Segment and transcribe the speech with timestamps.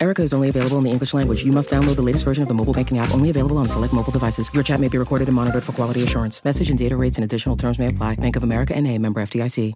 [0.00, 1.44] Erica is only available in the English language.
[1.44, 3.92] You must download the latest version of the mobile banking app, only available on select
[3.92, 4.48] mobile devices.
[4.54, 6.44] Your chat may be recorded and monitored for quality assurance.
[6.44, 8.14] Message and data rates and additional terms may apply.
[8.16, 9.74] Bank of America and a member FDIC.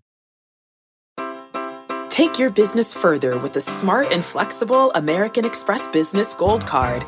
[2.11, 7.07] Take your business further with the smart and flexible American Express Business Gold Card.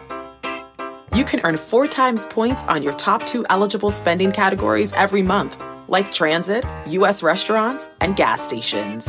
[1.15, 5.63] You can earn four times points on your top two eligible spending categories every month,
[5.89, 7.23] like transit, U.S.
[7.23, 9.09] restaurants, and gas stations.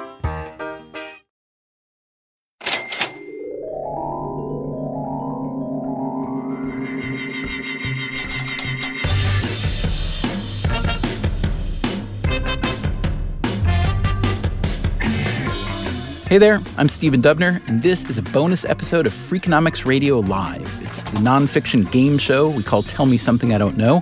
[16.31, 20.81] Hey there, I'm Stephen Dubner, and this is a bonus episode of Freakonomics Radio Live.
[20.81, 24.01] It's the nonfiction game show we call Tell Me Something I Don't Know.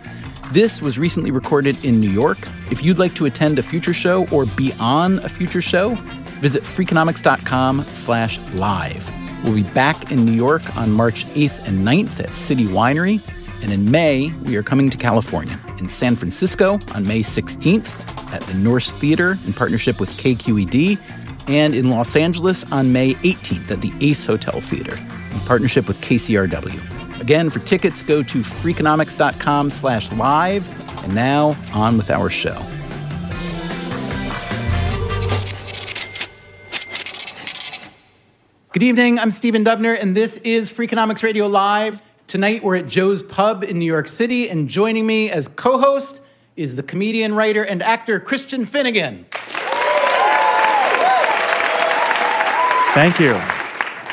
[0.52, 2.38] This was recently recorded in New York.
[2.70, 5.96] If you'd like to attend a future show or be on a future show,
[6.40, 9.44] visit freakonomics.com slash live.
[9.44, 13.28] We'll be back in New York on March 8th and 9th at City Winery.
[13.64, 17.90] And in May, we are coming to California, in San Francisco on May 16th
[18.32, 21.00] at the Nourse Theater in partnership with KQED
[21.50, 26.00] and in Los Angeles on May 18th at the Ace Hotel Theater in partnership with
[26.00, 27.20] KCRW.
[27.20, 30.68] Again, for tickets, go to freakonomics.com slash live.
[31.04, 32.62] And now, on with our show.
[38.72, 42.02] Good evening, I'm Stephen Dubner, and this is Freakonomics Radio Live.
[42.28, 46.22] Tonight, we're at Joe's Pub in New York City, and joining me as co-host
[46.56, 49.26] is the comedian, writer, and actor Christian Finnegan.
[52.94, 53.36] Thank you.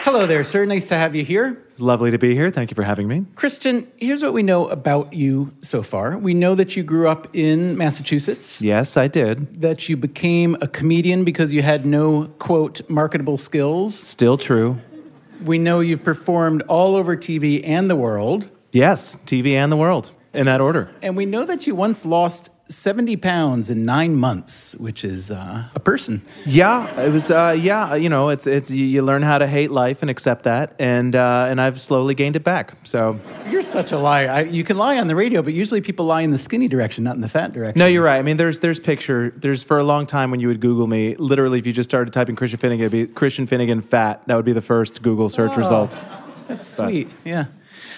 [0.04, 0.64] Hello there, sir.
[0.66, 1.62] Nice to have you here.
[1.72, 2.50] It's lovely to be here.
[2.50, 3.25] Thank you for having me.
[3.34, 6.16] Christian, here's what we know about you so far.
[6.16, 8.60] We know that you grew up in Massachusetts.
[8.62, 9.60] Yes, I did.
[9.62, 13.98] That you became a comedian because you had no, quote, marketable skills.
[13.98, 14.78] Still true.
[15.44, 18.50] We know you've performed all over TV and the world.
[18.72, 20.91] Yes, TV and the world, in that order.
[21.03, 25.65] And we know that you once lost 70 pounds in nine months, which is uh,
[25.75, 26.21] a person.
[26.44, 27.31] Yeah, it was.
[27.31, 30.75] Uh, yeah, you know, it's it's you, learn how to hate life and accept that,
[30.81, 32.75] and uh, and I've slowly gained it back.
[32.82, 34.28] So You're such a liar.
[34.31, 37.04] I, you can lie on the radio, but usually people lie in the skinny direction,
[37.04, 37.78] not in the fat direction.
[37.78, 38.19] no, you're right.
[38.19, 39.33] I mean, there's there's picture.
[39.37, 42.12] There's for a long time when you would Google me, literally, if you just started
[42.12, 44.22] typing Christian Finnegan, it'd be Christian Finnegan fat.
[44.27, 45.59] That would be the first Google search Oh.
[45.59, 46.00] result.
[46.48, 47.09] That's sweet.
[47.25, 47.47] Yeah.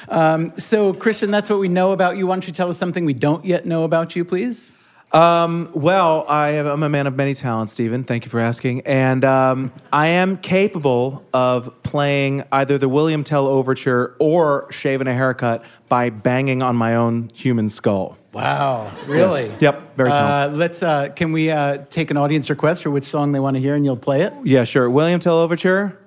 [0.08, 2.26] Um, so, Christian, that's what we know about you.
[2.26, 4.72] Why don't you tell us something we don't yet know about you, please?
[5.10, 8.04] Um, well, I am, I'm a man of many talents, Stephen.
[8.04, 8.82] Thank you for asking.
[8.82, 15.14] And um, I am capable of playing either the William Tell Overture or shaving a
[15.14, 18.18] haircut by banging on my own human skull.
[18.34, 18.92] Wow.
[19.06, 19.46] Really?
[19.46, 19.62] Yes.
[19.62, 20.54] Yep, very talented.
[20.54, 20.82] Uh, let's.
[20.82, 23.74] Uh, can we uh, take an audience request for which song they want to hear,
[23.74, 24.34] and you'll play it?
[24.44, 24.90] Yeah, sure.
[24.90, 25.98] William Tell Overture.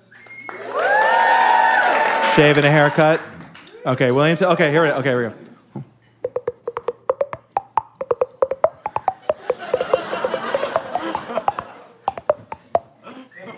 [2.35, 3.19] Shaving a haircut.
[3.85, 4.37] Okay, William.
[4.39, 4.95] Okay, here we go.
[4.97, 5.35] Okay, here we go.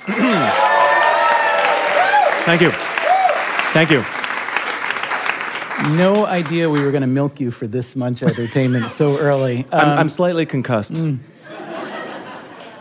[2.46, 2.72] Thank you.
[3.72, 4.04] Thank you.
[5.96, 9.66] No idea we were going to milk you for this much entertainment so early.
[9.72, 11.02] I'm, Um, I'm slightly concussed.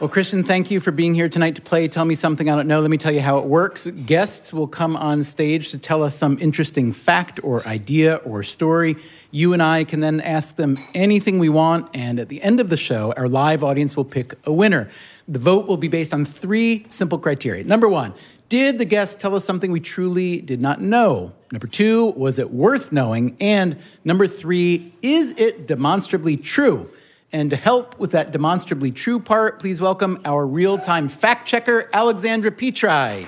[0.03, 2.67] Well, Christian, thank you for being here tonight to play Tell Me Something I Don't
[2.67, 2.81] Know.
[2.81, 3.87] Let me tell you how it works.
[3.87, 8.97] Guests will come on stage to tell us some interesting fact or idea or story.
[9.31, 12.69] You and I can then ask them anything we want, and at the end of
[12.69, 14.91] the show, our live audience will pick a winner.
[15.29, 17.63] The vote will be based on three simple criteria.
[17.63, 18.13] Number one,
[18.49, 21.31] did the guest tell us something we truly did not know?
[21.53, 23.37] Number two, was it worth knowing?
[23.41, 26.91] And number three, is it demonstrably true?
[27.33, 31.89] And to help with that demonstrably true part, please welcome our real time fact checker,
[31.93, 33.27] Alexandra Petri.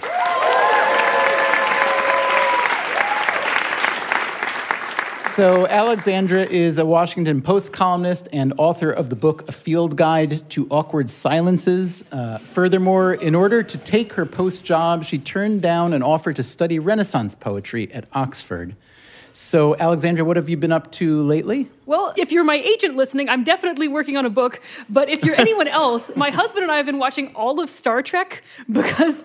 [5.34, 10.48] So, Alexandra is a Washington Post columnist and author of the book A Field Guide
[10.50, 12.04] to Awkward Silences.
[12.12, 16.42] Uh, furthermore, in order to take her post job, she turned down an offer to
[16.44, 18.76] study Renaissance poetry at Oxford.
[19.36, 21.68] So, Alexandra, what have you been up to lately?
[21.86, 24.60] Well, if you're my agent listening, I'm definitely working on a book.
[24.88, 28.00] But if you're anyone else, my husband and I have been watching all of Star
[28.00, 29.24] Trek because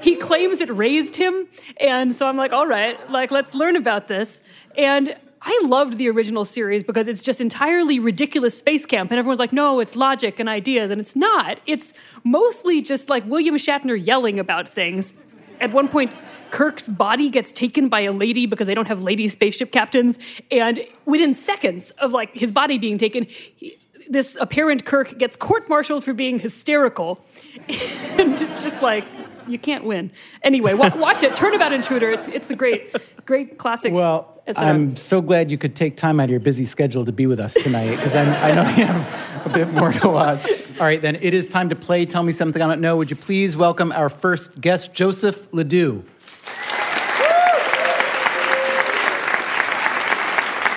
[0.00, 1.46] he claims it raised him.
[1.78, 4.40] And so I'm like, all right, like, let's learn about this.
[4.78, 9.10] And I loved the original series because it's just entirely ridiculous space camp.
[9.10, 10.90] And everyone's like, no, it's logic and ideas.
[10.90, 11.60] And it's not.
[11.66, 11.92] It's
[12.24, 15.12] mostly just like William Shatner yelling about things.
[15.60, 16.12] At one point,
[16.50, 20.18] Kirk's body gets taken by a lady because they don't have lady spaceship captains.
[20.50, 23.78] And within seconds of like his body being taken, he,
[24.08, 27.24] this apparent Kirk gets court martialed for being hysterical.
[27.68, 29.04] and it's just like,
[29.48, 30.10] you can't win.
[30.42, 31.36] Anyway, watch, watch it.
[31.36, 32.10] Turnabout Intruder.
[32.10, 32.94] It's, it's a great,
[33.26, 33.92] great classic.
[33.92, 37.26] Well, I'm so glad you could take time out of your busy schedule to be
[37.26, 40.46] with us tonight because I know you have a bit more to watch.
[40.78, 42.96] All right, then it is time to play Tell Me Something I Don't Know.
[42.96, 46.04] Would you please welcome our first guest, Joseph Ledoux?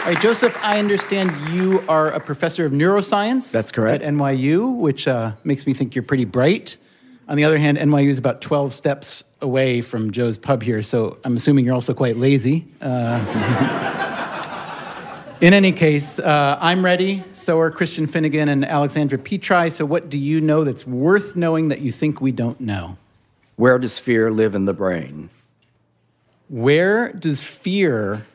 [0.04, 3.54] All right, Joseph, I understand you are a professor of neuroscience.
[3.54, 4.04] That's correct.
[4.04, 6.75] At NYU, which uh, makes me think you're pretty bright.
[7.28, 11.18] On the other hand, NYU is about 12 steps away from Joe's pub here, so
[11.24, 12.66] I'm assuming you're also quite lazy.
[12.81, 13.20] Uh,
[15.42, 17.24] in any case, uh, I'm ready.
[17.34, 19.70] So are Christian Finnegan and Alexandra Petri.
[19.70, 22.98] So, what do you know that's worth knowing that you think we don't know?
[23.56, 25.30] Where does fear live in the brain?
[26.50, 28.25] Where does fear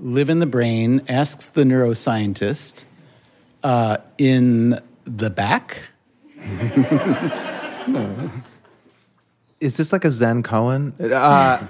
[0.00, 2.84] live in the brain, asks the neuroscientist,
[3.62, 5.82] uh, in the back.
[9.60, 10.92] Is this like a Zen koan?
[11.00, 11.66] Uh,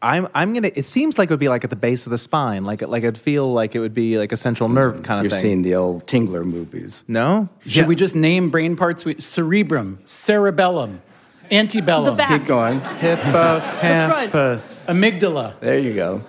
[0.00, 0.70] I'm I'm gonna.
[0.74, 3.04] It seems like it would be like at the base of the spine, like like
[3.04, 5.32] I'd feel like it would be like a central nerve kind of thing.
[5.32, 5.40] You've thing.
[5.42, 7.04] seen the old Tingler movies.
[7.08, 9.04] No, Should we just name brain parts?
[9.04, 11.02] We, cerebrum, cerebellum,
[11.50, 12.30] antebellum, The back.
[12.40, 12.80] Keep going.
[12.80, 14.86] hippocampus?
[14.88, 16.22] amygdala, There you go.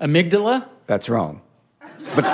[0.00, 0.66] amygdala.
[0.86, 1.40] That's wrong.
[2.14, 2.24] But,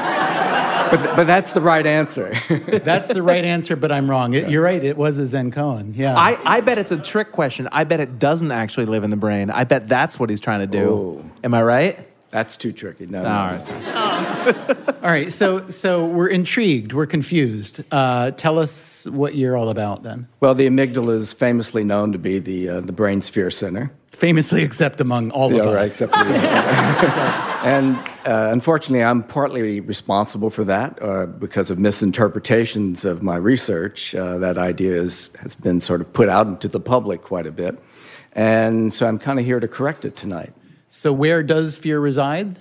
[0.90, 2.34] but, but that's the right answer.
[2.48, 4.34] That's the right answer, but I'm wrong.
[4.34, 4.82] It, you're right.
[4.82, 5.92] It was a Zen koan.
[5.96, 6.16] Yeah.
[6.16, 7.69] I, I bet it's a trick question.
[7.72, 9.50] I bet it doesn't actually live in the brain.
[9.50, 10.90] I bet that's what he's trying to do.
[10.90, 11.31] Oh.
[11.42, 12.08] Am I right?
[12.34, 13.06] that's too tricky.
[13.06, 13.52] No, no, All no.
[13.52, 14.84] right, sorry.
[15.04, 15.32] All right.
[15.32, 16.92] So so we're intrigued.
[16.92, 17.84] We're confused.
[17.92, 20.26] Uh, tell us what you're all about then.
[20.40, 23.92] Well, the amygdala is famously known to be the, uh, the brain's fear center.
[24.16, 26.00] Famously, except among all Yeah, of right, us.
[26.00, 26.16] except
[27.64, 34.14] and uh, unfortunately, I'm partly responsible for that uh, because of misinterpretations of my research.
[34.14, 37.52] Uh, that idea is, has been sort of put out into the public quite a
[37.52, 37.78] bit.
[38.32, 40.52] And so I'm kind of here to correct it tonight.
[40.88, 42.58] So where does fear reside?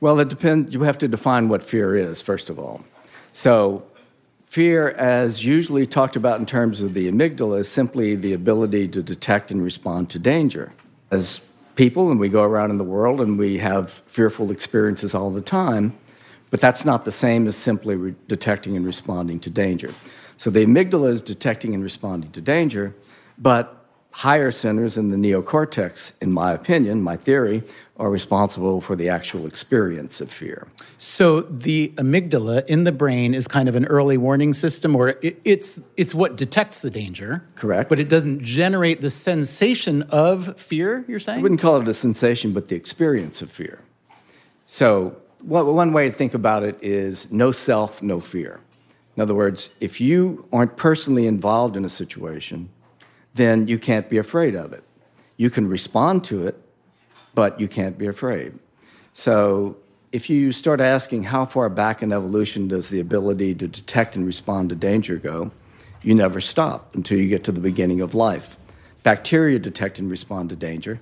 [0.00, 0.74] Well, it depends.
[0.74, 2.84] You have to define what fear is, first of all.
[3.32, 3.84] So,
[4.46, 9.02] fear, as usually talked about in terms of the amygdala, is simply the ability to
[9.02, 10.72] detect and respond to danger.
[11.10, 15.30] As people, and we go around in the world and we have fearful experiences all
[15.30, 15.96] the time,
[16.50, 19.92] but that's not the same as simply re- detecting and responding to danger.
[20.36, 22.94] So, the amygdala is detecting and responding to danger,
[23.38, 27.62] but higher centers in the neocortex, in my opinion, my theory,
[27.98, 30.68] are responsible for the actual experience of fear.
[30.98, 35.40] So the amygdala in the brain is kind of an early warning system, or it,
[35.44, 37.42] it's it's what detects the danger.
[37.54, 37.88] Correct.
[37.88, 41.04] But it doesn't generate the sensation of fear.
[41.08, 41.38] You're saying?
[41.38, 43.80] I wouldn't call it a sensation, but the experience of fear.
[44.66, 48.60] So, one one way to think about it is no self, no fear.
[49.16, 52.68] In other words, if you aren't personally involved in a situation,
[53.34, 54.84] then you can't be afraid of it.
[55.38, 56.60] You can respond to it,
[57.36, 58.58] but you can't be afraid.
[59.12, 59.76] So,
[60.10, 64.24] if you start asking how far back in evolution does the ability to detect and
[64.24, 65.50] respond to danger go,
[66.02, 68.56] you never stop until you get to the beginning of life.
[69.02, 71.00] Bacteria detect and respond to danger,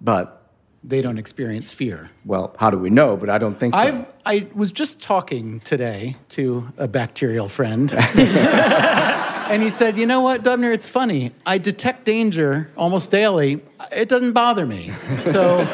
[0.00, 0.50] but
[0.82, 2.10] they don't experience fear.
[2.24, 3.16] well, how do we know?
[3.16, 3.80] But I don't think so.
[3.80, 7.90] I've I was just talking today to a bacterial friend.
[9.52, 10.72] And he said, "You know what, Dubner?
[10.72, 11.32] It's funny.
[11.44, 13.60] I detect danger almost daily.
[13.94, 14.92] It doesn't bother me.
[15.12, 15.64] So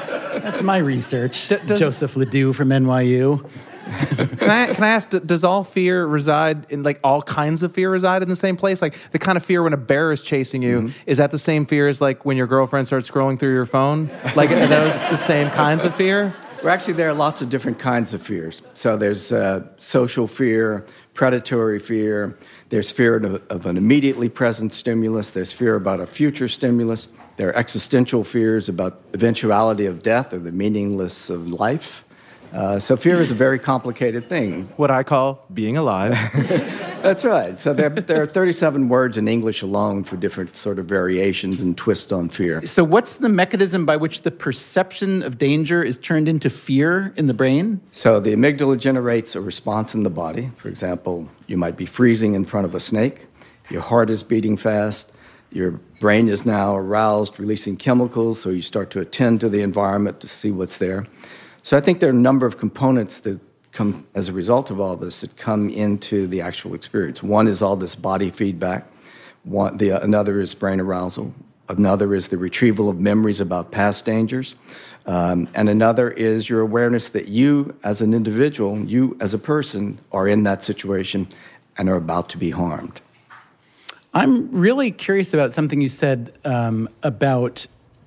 [0.43, 3.49] that's my research." does- Joseph Ledoux from NYU.
[3.89, 7.91] Can I, can I ask, does all fear reside in, like, all kinds of fear
[7.91, 8.83] reside in the same place?
[8.83, 10.89] Like, the kind of fear when a bear is chasing you, Mm-hmm.
[11.07, 14.11] is that the same fear as, like, when your girlfriend starts scrolling through your phone?
[14.37, 16.35] Like, are those the same kinds of fear?
[16.62, 18.62] Well, actually, there are lots of different kinds of fears.
[18.75, 20.85] So there's uh, social fear,
[21.15, 22.37] predatory fear,
[22.71, 27.49] there's fear of, of an immediately present stimulus, there's fear about a future stimulus, there
[27.50, 32.05] are existential fears about eventuality of death or the meaningless of life.
[32.53, 34.69] Uh, so fear is a very complicated thing.
[34.77, 36.19] What I call being alive.
[37.02, 37.59] That's right.
[37.59, 41.76] So there, there are 37 words in English alone for different sort of variations and
[41.76, 42.61] twists on fear.
[42.62, 47.26] So, what's the mechanism by which the perception of danger is turned into fear in
[47.26, 47.81] the brain?
[47.93, 50.50] So the amygdala generates a response in the body.
[50.57, 53.26] For example, you might be freezing in front of a snake,
[53.71, 55.12] your heart is beating fast,
[55.50, 60.21] your brain is now aroused, releasing chemicals, so you start to attend to the environment
[60.21, 61.07] to see what's there.
[61.62, 63.40] So I think there are a number of components that
[63.73, 67.23] come as a result of all this that come into the actual experience.
[67.23, 68.87] One is all this body feedback.
[69.45, 71.35] One, the, another is brain arousal.
[71.69, 74.55] Another is the retrieval of memories about past dangers.
[75.07, 79.99] Um, and another is your awareness that you, as an individual, you as a person,
[80.13, 81.29] are in that situation
[81.77, 83.01] and are about to be harmed.
[84.13, 87.67] I'm really curious about something you said um, about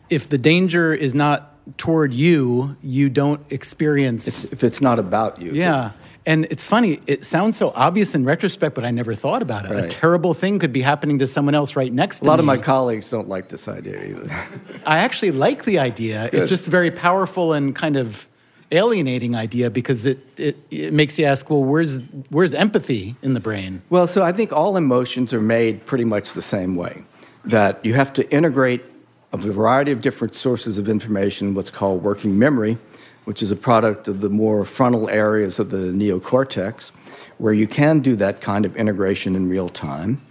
[0.10, 4.27] if the danger is not toward you, you don't experience.
[4.27, 5.51] It's, if it's not about you.
[5.51, 5.91] Yeah.
[6.25, 9.72] And it's funny, it sounds so obvious in retrospect, but I never thought about it.
[9.72, 9.86] Right.
[9.86, 12.30] A terrible thing could be happening to someone else right next to you.
[12.30, 12.41] A lot me.
[12.41, 14.48] of my colleagues don't like this idea either.
[14.86, 16.30] I actually like the idea.
[16.32, 18.27] It's just a very powerful and kind of
[18.72, 22.00] alienating idea because it, it, it makes you ask, well, where's,
[22.30, 23.82] where's empathy in the brain?
[23.89, 27.03] Well, so I think all emotions are made pretty much the same way.
[27.46, 28.86] That you have to integrate
[29.33, 32.77] a variety of different sources of information, what's called working memory,
[33.25, 36.91] which is a product of the more frontal areas of the neocortex,
[37.38, 40.21] where you can do that kind of integration in real time.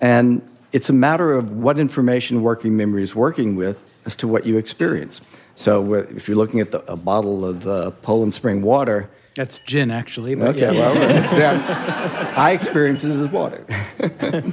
[0.00, 4.44] And it's a matter of what information working memory is working with as to what
[4.44, 5.20] you experience.
[5.54, 9.90] So if you're looking at the, a bottle of uh, Poland Spring water, That's gin,
[9.90, 10.34] actually.
[10.34, 10.92] But Okay, yeah.
[10.92, 13.64] well, see, I experience it as water.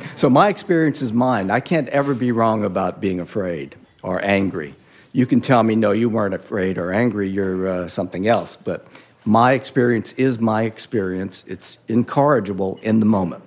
[0.16, 1.52] so my experience is mine.
[1.52, 4.76] I can't ever be wrong about being afraid or angry.
[5.12, 8.56] You can tell me, no, you weren't afraid or angry, you're uh, something else.
[8.56, 8.86] But
[9.26, 11.44] my experience is my experience.
[11.48, 13.44] It's incorrigible in the moment.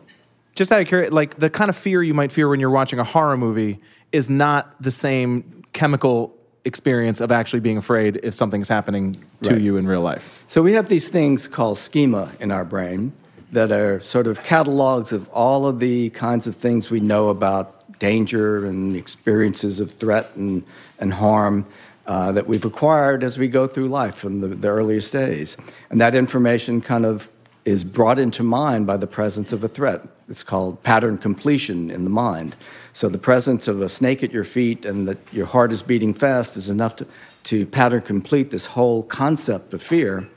[0.55, 2.99] Just out of curiosity, like the kind of fear you might fear when you're watching
[2.99, 3.81] a horror movie
[4.11, 9.61] is not the same chemical experience of actually being afraid if something's happening to Right.
[9.61, 10.45] you in real life.
[10.49, 13.13] So we have these things called schema in our brain
[13.53, 17.82] that are sort of catalogs of all of the kinds of things we know about
[18.03, 20.65] danger and experiences of threat and,
[20.99, 21.65] and harm
[22.05, 25.57] uh, that we've acquired as we go through life from the, the earliest days.
[25.89, 27.31] And that information kind of
[27.65, 30.01] is brought into mind by the presence of a threat.
[30.29, 32.57] It's called pattern completion in the mind.
[32.93, 36.13] So the presence of a snake at your feet and that your heart is beating
[36.13, 37.07] fast is enough to,
[37.45, 40.29] to pattern complete this whole concept of fear.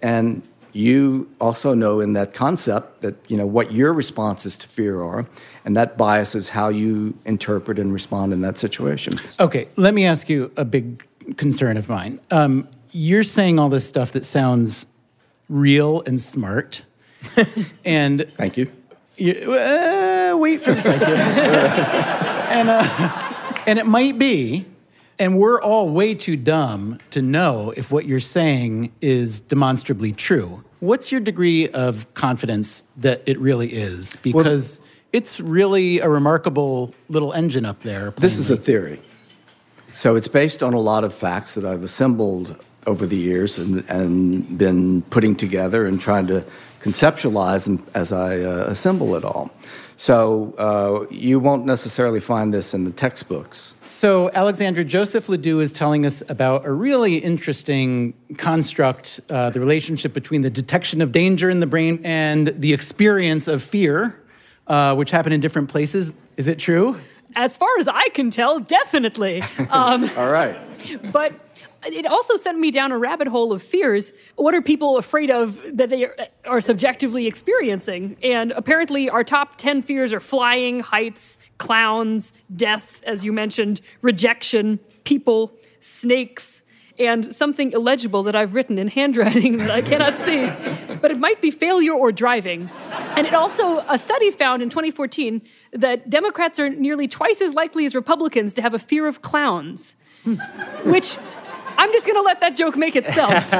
[0.00, 0.40] And
[0.72, 5.26] you also know in that concept that you know what your responses to fear are,
[5.64, 9.12] and that biases how you interpret and respond in that situation.
[9.38, 11.04] Okay, let me ask you a big
[11.36, 12.20] concern of mine.
[12.30, 14.86] Um, you're saying all this stuff that sounds
[15.48, 16.82] real and smart,
[17.84, 18.70] and Thank you.
[19.16, 21.14] you, uh, wait for thank you.
[21.14, 24.66] and, uh, and it might be,
[25.20, 30.64] and we're all way too dumb to know if what you're saying is demonstrably true.
[30.80, 34.16] What's your degree of confidence that it really is?
[34.16, 34.80] Because
[35.12, 38.12] it's really a remarkable little engine up there.
[38.12, 39.00] This is a theory.
[39.94, 43.84] So it's based on a lot of facts that I've assembled over the years and,
[43.90, 46.42] and been putting together and trying to
[46.80, 49.50] conceptualize and, as I uh, assemble it all.
[50.00, 53.74] So uh, you won't necessarily find this in the textbooks.
[53.82, 60.14] So, Alexandra, Joseph Ledoux is telling us about a really interesting construct uh, the relationship
[60.14, 64.18] between the detection of danger in the brain and the experience of fear,
[64.68, 66.12] uh, which happen in different places.
[66.38, 66.98] Is it true?
[67.36, 69.42] As far as I can tell, definitely.
[69.68, 70.56] Um, All right.
[71.12, 71.49] but
[71.84, 74.12] it also sent me down a rabbit hole of fears.
[74.36, 76.08] What are people afraid of that they
[76.44, 78.16] are, subjectively experiencing?
[78.22, 84.78] And apparently, our top 10 fears are flying, heights, clowns, death, as you mentioned, rejection,
[85.04, 86.62] people, snakes,
[86.98, 90.46] and something illegible that I've written in handwriting that I cannot see.
[90.96, 92.68] But it might be failure or driving.
[93.16, 95.40] And it also, a study found in 2014
[95.72, 99.96] that Democrats are nearly twice as likely as Republicans to have a fear of clowns
[100.84, 101.16] which
[101.80, 103.32] I'm just going to let that joke make itself.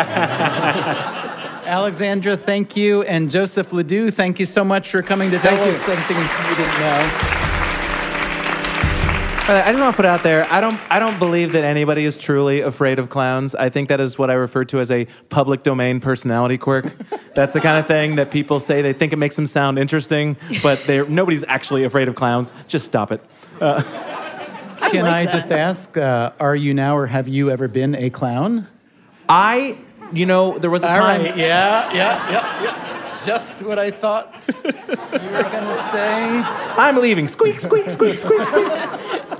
[1.64, 3.00] Alexandra, thank you.
[3.04, 5.72] And Joseph Ledoux, thank you so much for coming to tell Thank you.
[5.72, 7.10] us something we didn't know.
[9.46, 10.46] But I just want to put out there.
[10.52, 10.78] I don't.
[10.90, 13.54] I don't believe that anybody is truly afraid of clowns.
[13.54, 16.92] I think that is what I refer to as a public domain personality quirk.
[17.34, 20.36] That's the kind of thing that people say they think it makes them sound interesting,
[20.62, 22.52] but nobody's actually afraid of clowns.
[22.68, 23.22] Just stop it.
[23.62, 23.82] Uh,
[24.90, 28.10] Can like I just ask, uh, are you now or have you ever been a
[28.10, 28.66] clown?
[29.28, 29.78] I,
[30.12, 31.22] you know, there was a All time.
[31.22, 31.36] right.
[31.36, 33.22] Yeah, yeah, yeah, yeah.
[33.24, 36.42] just what I thought you were going to say.
[36.76, 37.28] I'm leaving.
[37.28, 39.38] Squeak, squeak, squeak, squeak, squeak.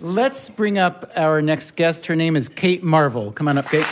[0.00, 2.06] Let's bring up our next guest.
[2.06, 3.32] Her name is Kate Marvel.
[3.32, 3.86] Come on up, Kate.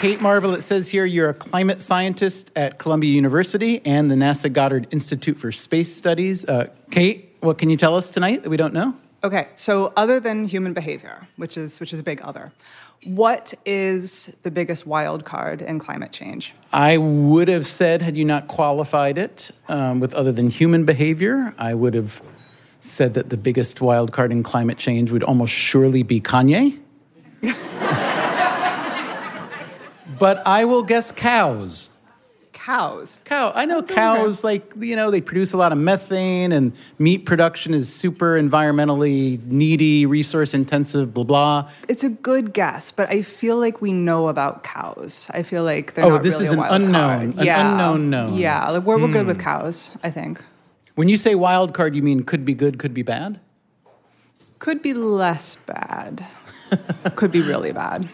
[0.00, 4.52] Kate Marvel, it says here you're a climate scientist at Columbia University and the NASA
[4.52, 6.44] Goddard Institute for Space Studies.
[6.44, 8.96] Uh, Kate, what can you tell us tonight that we don't know?
[9.24, 12.52] Okay, so other than human behavior, which is which is a big other,
[13.04, 16.54] what is the biggest wild card in climate change?
[16.72, 21.54] I would have said, had you not qualified it um, with other than human behavior,
[21.58, 22.22] I would have
[22.80, 26.78] said that the biggest wild card in climate change would almost surely be Kanye.
[30.18, 31.90] but I will guess cows.
[32.66, 33.16] Cows.
[33.24, 33.50] Cow.
[33.56, 37.74] I know cows, like, you know, they produce a lot of methane and meat production
[37.74, 41.70] is super environmentally needy, resource intensive, blah, blah.
[41.88, 45.28] It's a good guess, but I feel like we know about cows.
[45.34, 46.26] I feel like they're a wild card.
[46.26, 47.68] Oh, this really is an unknown- an yeah.
[47.72, 48.34] unknown known.
[48.36, 49.26] Yeah, like we're, we're good Hmm.
[49.28, 50.40] with cows, I think.
[50.94, 53.40] When you say wild card, you mean could be good, could be bad?
[54.60, 56.24] Could be less bad.
[57.16, 58.08] could be really bad.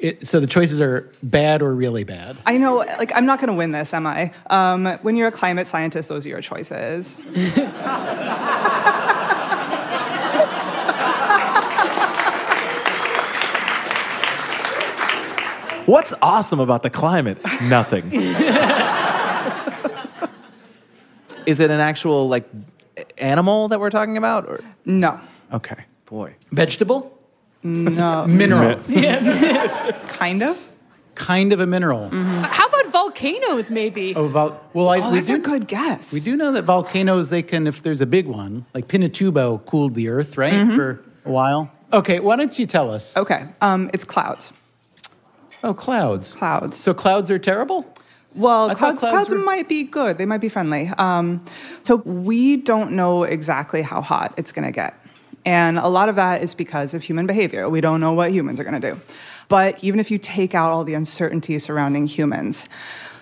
[0.00, 2.36] It, so the choices are bad or really bad.
[2.46, 4.32] I know, like, I'm not going to win this, am I?
[4.48, 7.18] Um, when you're a climate scientist, those are your choices.
[15.86, 17.38] What's awesome about the climate?
[17.62, 18.12] Nothing.
[21.46, 22.46] Is it an actual like
[23.16, 24.44] animal that we're talking about?
[24.46, 25.18] Or No.
[25.50, 26.34] okay, boy.
[26.52, 27.17] Vegetable?
[27.62, 28.26] No.
[28.28, 28.76] Mineral.
[30.08, 30.58] kind of.
[31.14, 32.08] kind of a mineral.
[32.10, 34.14] How about volcanoes, maybe?
[34.14, 36.12] Oh, vol- well, I, Oh, we that's do a good guess.
[36.12, 39.94] we do know that volcanoes they can if there's a big one like Pinatubo cooled
[39.96, 41.70] the Earth right for a while.
[41.92, 43.16] Okay, why don't you tell us?
[43.16, 44.52] Okay, um, it's clouds.
[45.64, 46.34] Oh, clouds.
[46.36, 46.76] Clouds.
[46.78, 47.84] So clouds are terrible.
[48.34, 50.18] Well, I clouds, clouds clouds were- might be good.
[50.18, 50.88] They might be friendly.
[50.98, 51.44] Um,
[51.82, 54.94] so we don't know exactly how hot it's going to get.
[55.44, 57.68] And a lot of that is because of human behavior.
[57.68, 59.00] We don't know what humans are going to do.
[59.48, 62.66] But even if you take out all the uncertainty surrounding humans,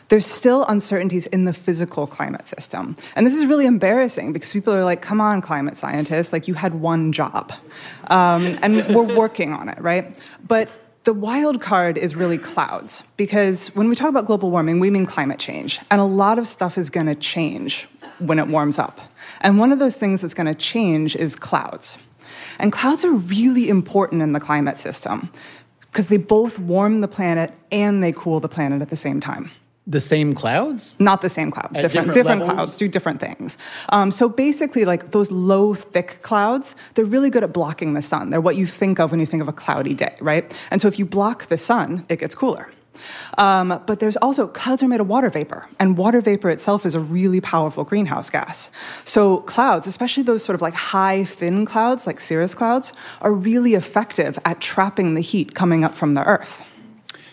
[0.08, 2.96] there's still uncertainties in the physical climate system.
[3.16, 6.54] And this is really embarrassing because people are like, come on, climate scientists, like you
[6.54, 7.52] had one job.
[8.08, 10.16] Um, and we're working on it, right?
[10.46, 10.68] But
[11.04, 15.06] the wild card is really clouds, because when we talk about global warming, we mean
[15.06, 15.78] climate change.
[15.88, 17.86] And a lot of stuff is going to change
[18.18, 19.00] when it warms up.
[19.40, 21.98] And one of those things that's going to change is clouds.
[22.58, 25.30] And clouds are really important in the climate system
[25.90, 29.50] because they both warm the planet and they cool the planet at the same time.
[29.88, 30.98] The same clouds?
[30.98, 33.56] Not the same clouds, At different, different different, clouds do different things.
[33.90, 38.30] Um, so basically, like those low, thick clouds, they're really good at blocking the sun.
[38.30, 40.52] They're what you think of when you think of a cloudy day, right?
[40.72, 42.68] And so if you block the sun, it gets cooler.
[43.38, 46.94] Um, but there's also clouds are made of water vapor, and water vapor itself is
[46.94, 48.70] a really powerful greenhouse gas.
[49.04, 53.74] So clouds, especially those sort of like high, thin clouds, like cirrus clouds, are really
[53.74, 56.62] effective at trapping the heat coming up from the Earth.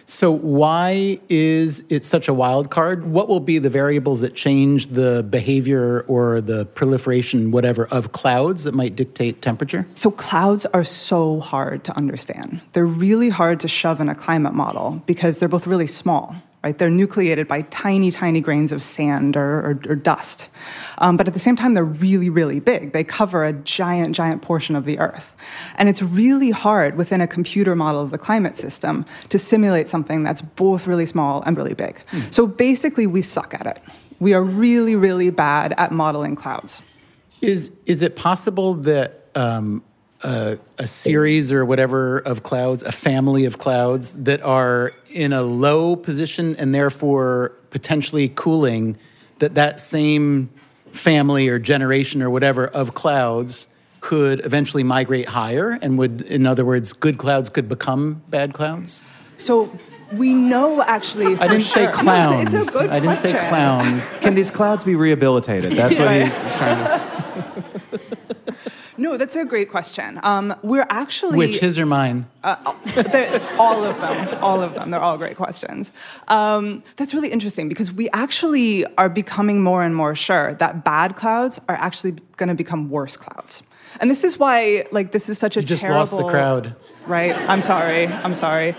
[0.06, 3.06] So why is it such a wild card?
[3.06, 8.64] What will be the variables that change the behavior or the proliferation, whatever, of clouds
[8.64, 9.86] that might dictate temperature?
[9.96, 12.62] So, clouds are so hard to understand.
[12.74, 16.78] They're really hard to shove in a climate model because they're both really small, right?
[16.78, 20.48] They're nucleated by tiny, tiny grains of sand or, or, or dust.
[21.00, 22.94] Um, but at the same time, they're really, really big.
[22.94, 25.36] They cover a giant, giant portion of the Earth.
[25.76, 30.24] And it's really hard within a computer model of the climate system to simulate something
[30.24, 32.00] that's both really small and really big.
[32.32, 33.80] So, basically, we suck at it.
[34.20, 36.82] We are really, really bad at modeling clouds.
[37.42, 39.84] Is is it possible that um,
[40.24, 45.44] a, a series or whatever of clouds, a family of clouds that are in a
[45.44, 48.98] low position and therefore potentially cooling,
[49.40, 50.50] that that same
[50.92, 53.68] family or generation or whatever of clouds
[54.00, 59.02] could eventually migrate higher and would, in other words, good clouds could become bad clouds?
[59.38, 59.72] So
[60.12, 61.36] we know actually.
[61.38, 62.54] I didn't say sure- No, clowns.
[62.54, 64.10] it's, it's a good I didn't say clowns.
[64.22, 65.74] Can these clouds be rehabilitated?
[65.74, 67.23] That's what he's trying to.
[69.04, 70.18] No, that's a great question.
[70.24, 72.26] Um, we're actually Which his or mine?
[72.42, 74.92] They're- all of them, all of them.
[74.92, 75.92] They're all great questions.
[76.30, 81.18] Um, that's really interesting because we actually are becoming more and more sure that bad
[81.18, 83.64] clouds are actually going to become worse clouds.
[84.00, 86.00] And this is why, like, this is such a You just terrible.
[86.00, 86.74] lost the crowd.
[87.06, 87.36] Right?
[87.50, 88.08] I'm sorry.
[88.08, 88.74] I'm sorry.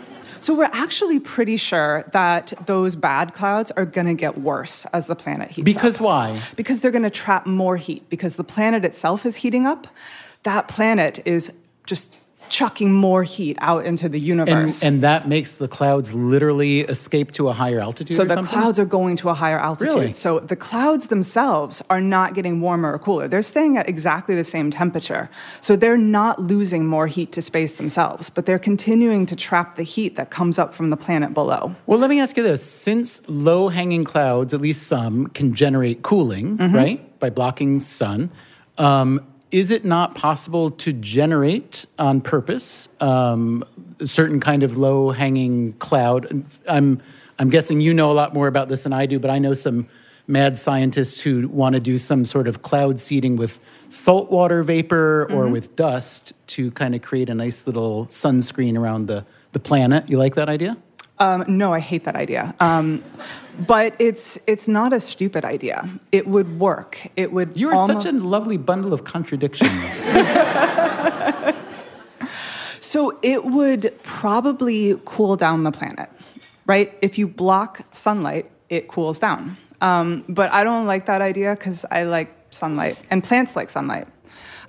[0.44, 5.06] So we're actually pretty sure that those bad clouds are going to get worse as
[5.06, 5.82] the planet heats Because up.
[5.82, 6.42] Because why?
[6.54, 9.86] Because they're going to trap more heat because the planet itself is heating up.
[10.42, 11.50] That planet is
[11.86, 12.14] just
[12.50, 14.82] chucking more heat out into the And, universe.
[14.82, 18.52] and that makes the clouds literally escape to a higher altitude so the something?
[18.52, 19.94] clouds are going to a higher altitude.
[19.94, 20.12] Really?
[20.12, 23.28] So the clouds themselves are not getting warmer or cooler.
[23.28, 25.28] They're staying at exactly the same temperature.
[25.60, 29.82] So they're not losing more heat to space themselves, but they're continuing to trap the
[29.82, 31.74] heat that comes up from the planet below.
[31.86, 32.62] Well, let me ask you this.
[32.62, 36.74] Since low hanging clouds, at least some, can generate cooling, Mm-hmm.
[36.76, 38.30] right, by blocking sun,
[38.78, 39.20] um,
[39.54, 43.62] is it not possible to generate on purpose um,
[44.00, 46.44] a certain kind of low hanging cloud?
[46.66, 47.00] I'm,
[47.38, 49.54] I'm guessing you know a lot more about this than I do, but I know
[49.54, 49.88] some
[50.26, 55.46] mad scientists who want to do some sort of cloud seeding with saltwater vapor or
[55.46, 60.08] with dust to kind of create a nice little sunscreen around the, the planet.
[60.08, 60.76] You like that idea?
[61.20, 62.56] Um, no, I hate that idea.
[62.58, 63.04] Um,
[63.58, 65.88] but it's it's not a stupid idea.
[66.12, 67.08] It would work.
[67.16, 67.56] It would.
[67.56, 70.04] You are almo- such a lovely bundle of contradictions.
[72.94, 76.08] So it would probably cool down the planet,
[76.64, 76.96] right?
[77.02, 79.56] If you block sunlight, it cools down.
[79.80, 84.06] Um, but I don't like that idea because I like sunlight, and plants like sunlight.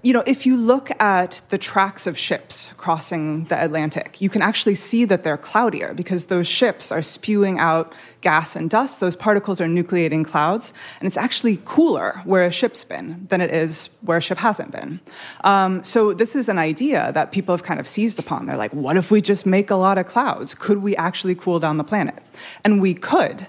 [0.06, 4.44] You know, if you look at the tracks of ships crossing the Atlantic, you can
[4.44, 7.92] actually see that they're cloudier because those ships are spewing out
[8.22, 9.00] gas and dust.
[9.00, 13.52] Those particles are nucleating clouds, and it's actually cooler where a ship's been than it
[13.52, 15.00] is where a ship hasn't been.
[15.44, 18.46] Um, so, this is an idea that people have kind of seized upon.
[18.46, 20.54] They're like, what if we just make a lot of clouds?
[20.54, 22.22] Could we actually cool down the planet?
[22.64, 23.48] And we could,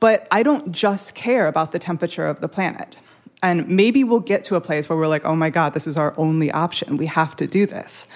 [0.00, 2.96] but I don't just care about the temperature of the planet.
[3.42, 5.96] And maybe we'll get to a place where we're like, oh my God, this is
[5.96, 6.96] our only option.
[6.96, 8.06] We have to do this.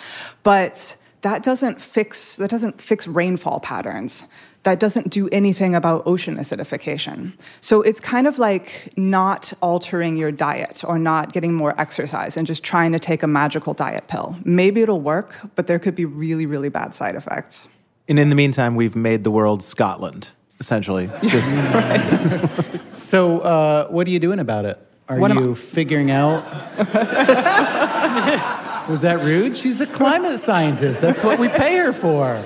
[0.43, 4.25] But that doesn't fix, that doesn't fix rainfall patterns.
[4.65, 7.33] That doesn't do anything about ocean acidification.
[7.61, 12.47] So it's kind of like not altering your diet or not getting more exercise and
[12.47, 14.37] just trying to take a magical diet pill.
[14.45, 17.67] Maybe it'll work, but there could be really, really bad side effects.
[18.09, 20.29] And in the meantime, we've made the world Scotland,
[20.61, 21.11] essentially.
[21.23, 21.49] Just
[22.95, 24.79] so, uh, what are you doing about it?
[25.09, 26.45] Are What you figuring out?
[28.89, 29.57] Was that rude?
[29.57, 31.01] She's a climate scientist.
[31.01, 32.43] That's what we pay her for.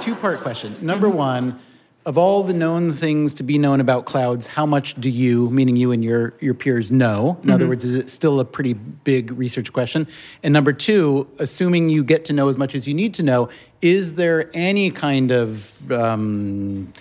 [0.00, 0.76] Two part question.
[0.80, 1.58] Number one,
[2.06, 5.76] of all the known things to be known about clouds, how much do you, meaning
[5.76, 7.38] you and your, your peers, know?
[7.42, 10.06] In other words, is it still a pretty big research question?
[10.42, 13.50] And number two, assuming you get to know as much as you need to know,
[13.82, 16.92] is there any kind of um,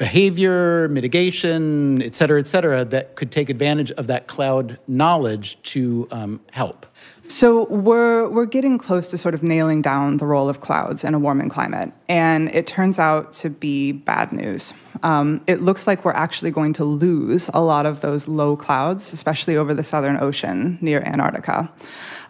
[0.00, 6.08] behavior, mitigation, et cetera, et cetera, that could take advantage of that cloud knowledge to
[6.10, 6.86] um, help?
[7.26, 11.14] So we're we're getting close to sort of nailing down the role of clouds in
[11.14, 14.72] a warming climate, and it turns out to be bad news.
[15.02, 19.12] Um, it looks like we're actually going to lose a lot of those low clouds,
[19.12, 21.70] especially over the Southern Ocean near Antarctica.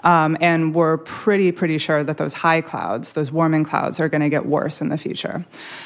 [0.02, 4.22] Um, and we're pretty, pretty sure that those high clouds, those warming clouds, are going
[4.22, 5.44] to get worse in the future.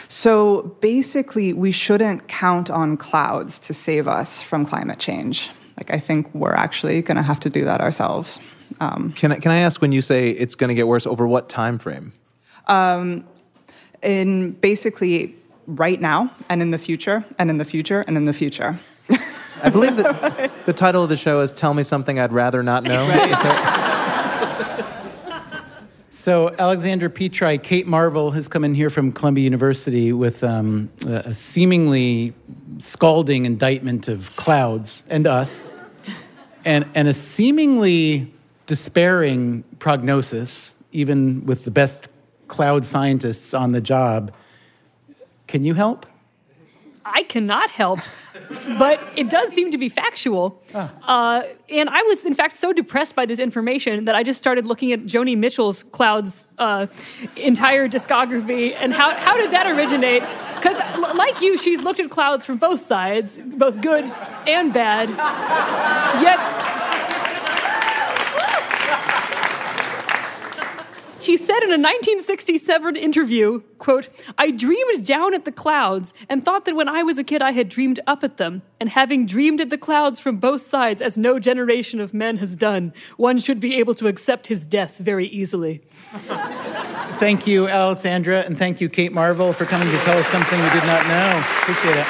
[0.09, 5.51] So basically, we shouldn't count on clouds to save us from climate change.
[5.77, 8.39] Like, I think we're actually going to have to do that ourselves.
[8.81, 11.27] Um, can I, can I ask when you say it's going to get worse, over
[11.27, 12.13] what time frame?
[14.03, 15.35] in basically
[15.67, 18.79] right now and in the future and in the future and in the future.
[19.63, 22.85] I believe that the title of the show is "Tell Me Something I'd Rather Not
[22.85, 23.94] Know." That-
[26.25, 31.35] So, Alexandra Petri, Kate Marvel has come in here from Columbia University with um, a
[31.35, 32.33] seemingly
[32.79, 35.71] scalding indictment of clouds and us,
[36.65, 38.33] and, and a seemingly
[38.65, 42.09] despairing prognosis, even with the best
[42.49, 44.33] cloud scientists on the job.
[45.47, 46.07] Can you help?
[47.05, 48.01] I cannot help,
[48.79, 50.63] but it does seem to be factual.
[50.75, 54.65] Uh, and I was, in fact, so depressed by this information that I just started
[54.67, 56.87] looking at Joni Mitchell's Clouds uh,
[57.37, 60.23] entire discography and how, how did that originate?
[60.57, 60.79] Because,
[61.17, 64.05] like you, she's looked at clouds from both sides, both good
[64.47, 65.11] and bad.
[66.23, 66.39] Yet,
[71.25, 76.67] She said in a 1967 interview, quote, I dreamed down at the clouds and thought
[76.67, 78.61] that when I was a kid I had dreamed up at them.
[78.79, 82.57] And having dreamed at the clouds from both sides, as no generation of men has
[82.57, 85.81] done, one should be able to accept his death very easily.
[87.17, 90.69] Thank you, Alexandra, and thank you, Kate Marvel, for coming to tell us something we
[90.69, 91.43] did not know.
[91.63, 92.07] Appreciate it.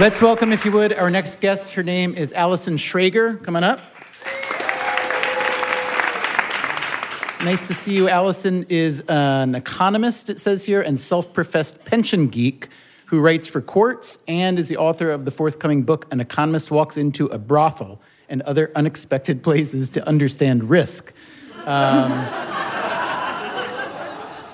[0.00, 1.72] Let's welcome, if you would, our next guest.
[1.74, 3.40] Her name is Allison Schrager.
[3.44, 3.91] Come on up.
[7.44, 8.08] Nice to see you.
[8.08, 12.68] Allison is an economist, it says here, and self professed pension geek
[13.06, 16.96] who writes for Quartz and is the author of the forthcoming book, An Economist Walks
[16.96, 21.12] into a Brothel and other unexpected places to understand risk.
[21.66, 22.12] Um,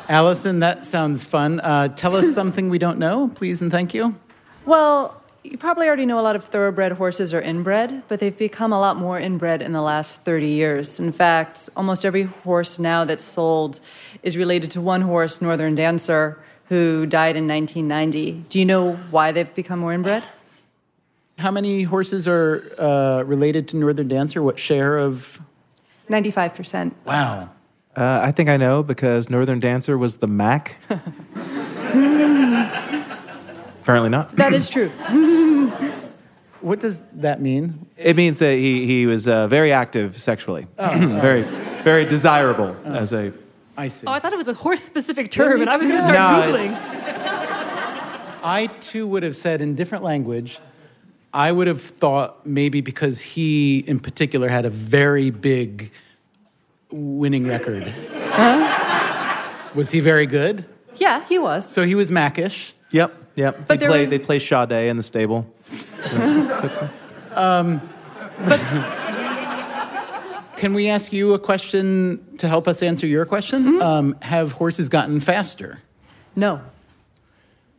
[0.08, 1.60] Allison, that sounds fun.
[1.60, 4.16] Uh, tell us something we don't know, please and thank you.
[4.64, 8.72] Well, you probably already know a lot of thoroughbred horses are inbred, but they've become
[8.72, 11.00] a lot more inbred in the last 30 years.
[11.00, 13.80] In fact, almost every horse now that's sold
[14.22, 18.44] is related to one horse, Northern Dancer, who died in 1990.
[18.48, 20.22] Do you know why they've become more inbred?
[21.38, 24.42] How many horses are uh, related to Northern Dancer?
[24.42, 25.40] What share of?
[26.10, 26.92] 95%.
[27.04, 27.50] Wow.
[27.96, 30.76] Uh, I think I know because Northern Dancer was the Mac.
[33.88, 34.36] Apparently not.
[34.36, 34.92] That is true.
[36.60, 37.86] What does that mean?
[37.96, 41.42] It means that he, he was uh, very active sexually, very
[41.84, 43.32] very desirable as a.
[43.76, 44.08] I see.
[44.08, 46.48] Oh, I thought it was a horse specific term, and I was going to start
[46.48, 46.72] No, Googling.
[48.42, 50.58] I too would have said in different language.
[51.32, 55.92] I would have thought maybe because he, in particular, had a very big
[56.90, 57.94] winning record.
[59.76, 60.64] Was he very good?
[60.96, 61.70] Yeah, he was.
[61.70, 62.72] So he was Mackish.
[62.90, 63.66] Yep, yep.
[63.66, 65.46] But they play was- they play Sade in the stable.
[70.56, 73.80] Can we ask you a question to help us answer your question?
[73.80, 75.80] Um, have horses gotten faster?
[76.34, 76.60] No.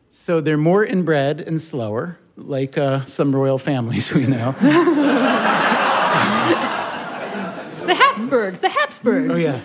[0.10, 4.56] So they're more inbred and slower, like uh, some royal families we know.
[7.90, 9.34] The Habsburgs, the Habsburgs.
[9.34, 9.62] Oh yeah.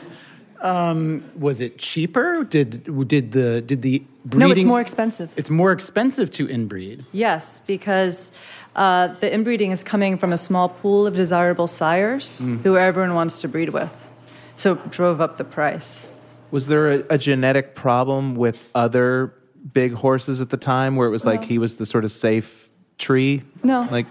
[0.64, 2.42] Um, was it cheaper?
[2.42, 4.48] Did did the did the breeding?
[4.48, 5.30] No, it's more expensive.
[5.36, 7.04] It's more expensive to inbreed.
[7.12, 8.32] Yes, because
[8.74, 13.42] uh, the inbreeding is coming from a small pool of desirable sires who everyone wants
[13.42, 13.90] to breed with.
[14.56, 16.00] So it drove up the price.
[16.50, 19.34] Was there a, a genetic problem with other
[19.72, 22.70] big horses at the time where it was like he was the sort of safe
[22.96, 23.42] tree?
[23.62, 23.86] No.
[23.90, 24.06] Like,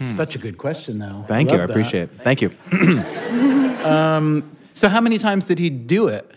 [0.00, 1.24] Such a good question, though.
[1.28, 1.56] thank you.
[1.56, 1.74] I love that.
[1.74, 2.10] appreciate it.
[2.22, 2.50] Thank you.
[4.74, 6.28] So how many times did he do it?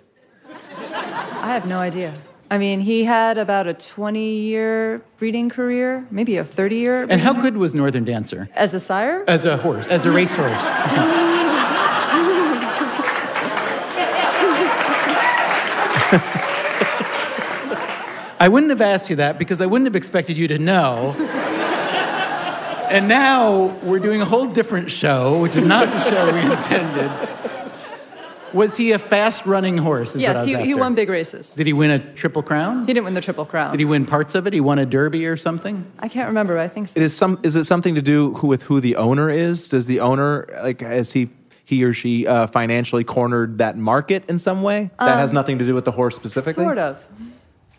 [0.47, 2.13] I have no idea.
[2.51, 7.07] I mean, he had about a 20 year breeding career, maybe a 30 year.
[7.09, 9.23] And how good was Northern Dancer As a sire?
[9.27, 10.61] as a horse, as a racehorse?
[18.39, 21.13] I wouldn't have asked you that because I wouldn't have expected you to know.
[22.89, 27.11] And now we're doing a whole different show, which is not the show we intended.
[28.53, 30.15] Was he a fast running horse?
[30.15, 31.53] Is what I yes, was he, he won big races.
[31.55, 32.87] Did he win a triple crown?
[32.87, 33.71] He didn't win the Triple Crown.
[33.71, 34.53] Did he win parts of it?
[34.53, 35.89] He won a derby or something?
[35.99, 36.99] I can't remember, but I think so.
[36.99, 37.39] It is some.
[37.43, 39.69] Is it something to do who, with who the owner is?
[39.69, 41.29] Does the owner like has he
[41.65, 45.65] he or she uh, financially cornered that market in some way that has nothing to
[45.65, 46.63] do with the horse specifically?
[46.63, 47.03] Sort of.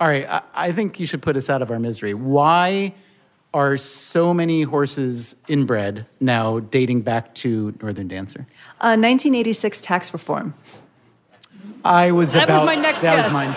[0.00, 2.14] All right, I, I think you should put us out of our misery.
[2.14, 2.94] Why
[3.58, 8.46] are so many horses inbred now dating back to Northern Dancer?
[8.80, 10.54] Uh, 1986 tax reform.
[11.84, 13.24] I was That was about my next that guess.
[13.26, 13.54] was mine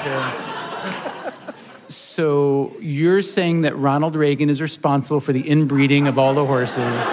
[1.87, 1.93] too.
[1.93, 7.05] so you're saying that Ronald Reagan is responsible for the inbreeding of all the horses.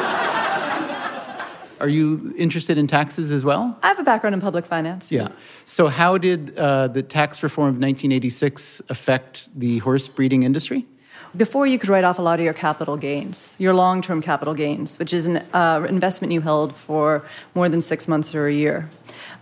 [1.80, 3.78] Are you interested in taxes as well?
[3.82, 5.12] I have a background in public finance.
[5.12, 5.28] Yeah.
[5.64, 10.86] So how did uh, the tax reform of 1986 affect the horse breeding industry?
[11.36, 14.54] Before you could write off a lot of your capital gains, your long term capital
[14.54, 18.54] gains, which is an uh, investment you held for more than six months or a
[18.54, 18.90] year.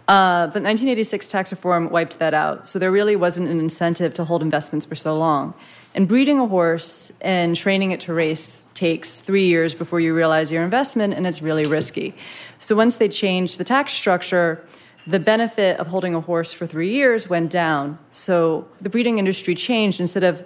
[0.08, 2.66] Uh, but 1986 tax reform wiped that out.
[2.68, 5.54] So there really wasn't an incentive to hold investments for so long.
[5.94, 10.52] And breeding a horse and training it to race takes three years before you realize
[10.52, 12.14] your investment, and it's really risky.
[12.58, 14.64] So once they changed the tax structure,
[15.06, 17.98] the benefit of holding a horse for three years went down.
[18.12, 20.00] So the breeding industry changed.
[20.00, 20.44] Instead of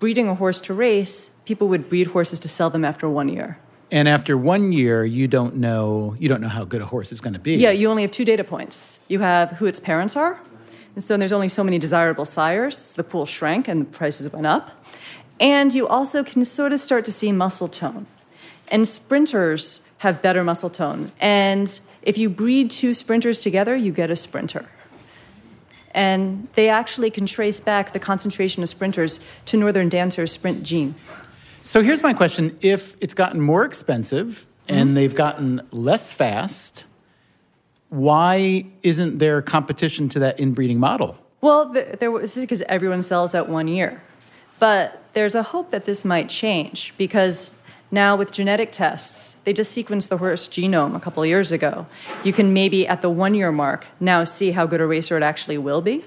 [0.00, 3.58] breeding a horse to race, people would breed horses to sell them after one year.
[3.90, 7.20] And after one year, you don't know you don't know how good a horse is
[7.20, 7.56] going to be.
[7.56, 9.00] Yeah, you only have two data points.
[9.08, 10.38] You have who its parents are,
[10.94, 12.92] and so there's only so many desirable sires.
[12.92, 14.84] The pool shrank and the prices went up.
[15.40, 18.06] And you also can sort of start to see muscle tone.
[18.70, 21.12] And sprinters have better muscle tone.
[21.20, 24.68] And if you breed two sprinters together, you get a sprinter.
[25.98, 30.94] And they actually can trace back the concentration of sprinters to Northern Dancer's sprint gene.
[31.62, 34.78] So here's my question: If it's gotten more expensive Mm-hmm.
[34.80, 36.84] and they've gotten less fast,
[37.88, 41.16] why isn't there competition to that inbreeding model?
[41.40, 44.02] Well, there was, this is because everyone sells at one year.
[44.58, 47.52] But there's a hope that this might change because
[47.90, 51.86] now with genetic tests, they just sequenced the horse genome a couple years ago.
[52.22, 55.22] You can maybe at the one year mark now see how good a racer it
[55.22, 56.04] actually will be.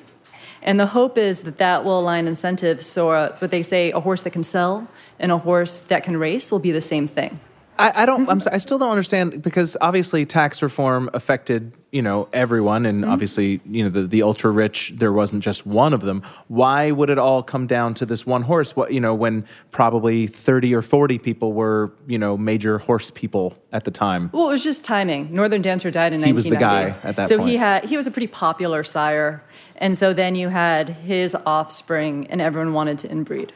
[0.62, 4.00] And the hope is that that will align incentives so uh, what they say a
[4.00, 4.88] horse that can sell
[5.20, 7.40] and a horse that can race will be the same thing.
[7.80, 8.30] I, I don't.
[8.30, 8.42] I'm.
[8.52, 13.12] I still don't understand because obviously tax reform affected you know everyone, and Mm-hmm.
[13.12, 14.94] obviously you know the, the ultra rich.
[14.96, 16.24] There wasn't just one of them.
[16.48, 18.76] Why would it all come down to this one horse?
[18.76, 23.58] What you know when probably thirty or forty people were you know major horse people
[23.72, 24.30] at the time.
[24.34, 25.34] Well, it was just timing.
[25.34, 27.50] Northern Dancer died in He was the guy at that so point.
[27.50, 29.44] he had he was a pretty popular sire,
[29.78, 33.50] and so then you had his offspring, and everyone wanted to inbreed.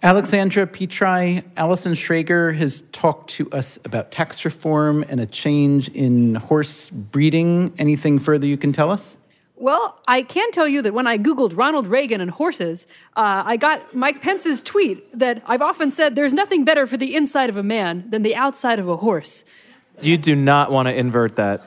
[0.00, 6.36] Alexandra Petri, Allison Schrager has talked to us about tax reform and a change in
[6.36, 7.72] horse breeding.
[7.78, 9.16] Anything further you can tell us?
[9.56, 13.56] Well, I can tell you that when I Googled Ronald Reagan and horses, uh, I
[13.56, 17.56] got Mike Pence's tweet that I've often said there's nothing better for the inside of
[17.56, 19.44] a man than the outside of a horse.
[20.00, 21.62] You do not want to invert that.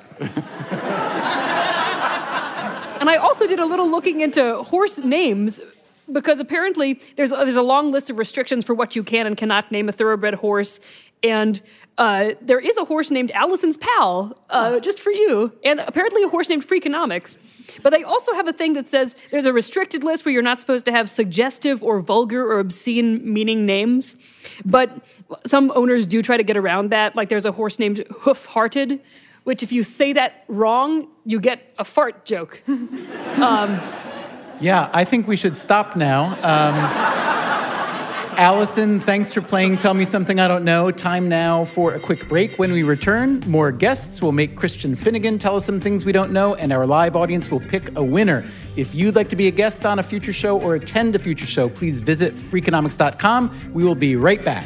[3.02, 5.60] And I also did a little looking into horse names
[6.12, 9.72] because apparently there's there's a long list of restrictions for what you can and cannot
[9.72, 10.80] name a thoroughbred horse,
[11.24, 11.62] and
[11.98, 16.28] uh, there is a horse named Allison's Pal, uh, just for you, and apparently a
[16.28, 17.38] horse named Freakonomics.
[17.84, 20.60] But they also have a thing that says there's a restricted list where you're not
[20.60, 24.16] supposed to have suggestive or vulgar or obscene meaning names.
[24.66, 24.90] But
[25.46, 27.16] some owners do try to get around that.
[27.16, 29.00] Like there's a horse named Hoof Hearted,
[29.44, 32.64] which if you say that wrong, you get a fart joke.
[34.62, 36.26] Yeah, I think we should stop now.
[36.44, 37.22] Um,
[38.38, 40.92] Allison, thanks for playing Tell Me Something I Don't Know.
[40.92, 42.58] Time now for a quick break.
[42.58, 46.32] When we return, more guests will make Christian Finnegan tell us some things we don't
[46.32, 48.46] know, and our live audience will pick a winner.
[48.76, 51.48] If you'd like to be a guest on a future show or attend a future
[51.48, 53.72] show, please visit freakonomics.com.
[53.74, 54.66] We will be right back.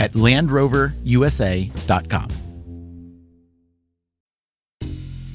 [0.00, 2.30] at LandRoverUSA.com.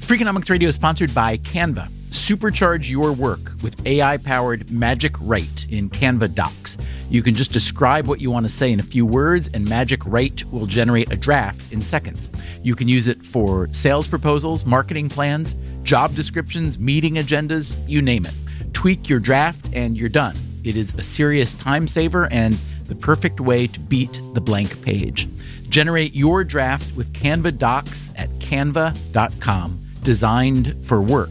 [0.10, 1.88] Freakonomics Radio is sponsored by Canva.
[2.10, 6.78] Supercharge your work with AI powered Magic Write in Canva Docs.
[7.12, 10.02] You can just describe what you want to say in a few words, and Magic
[10.06, 12.32] Write will generate a draft in seconds.
[12.64, 18.26] You can use it for sales proposals, marketing plans, job descriptions, meeting agendas, you name
[18.26, 18.34] it.
[18.74, 20.36] Tweak your draft, and you're done.
[20.64, 22.58] It is a serious time saver and
[22.90, 25.30] the perfect way to beat the blank page.
[25.70, 31.30] Generate your draft with Canva Docs at canva.com, designed for work.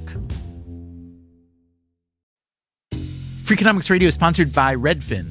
[3.44, 5.30] Freakonomics Radio is sponsored by Redfin.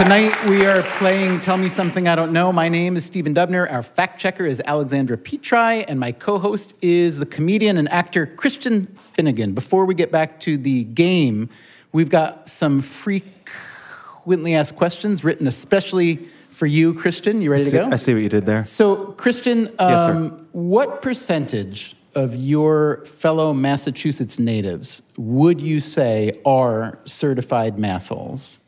[0.00, 2.54] Tonight we are playing Tell Me Something I Don't Know.
[2.54, 3.70] My name is Stephen Dubner.
[3.70, 8.24] Our fact checker is Alexandra Petri, and my co host is the comedian and actor
[8.24, 9.52] Christian Finnegan.
[9.52, 11.50] Before we get back to the game,
[11.92, 17.42] we've got some frequently asked questions written especially for you, Christian.
[17.42, 17.90] You ready to go?
[17.90, 18.64] I see what you did there.
[18.64, 26.98] So, Christian, um, Yes, what percentage of your fellow Massachusetts natives would you say are
[27.04, 28.60] certified massholes?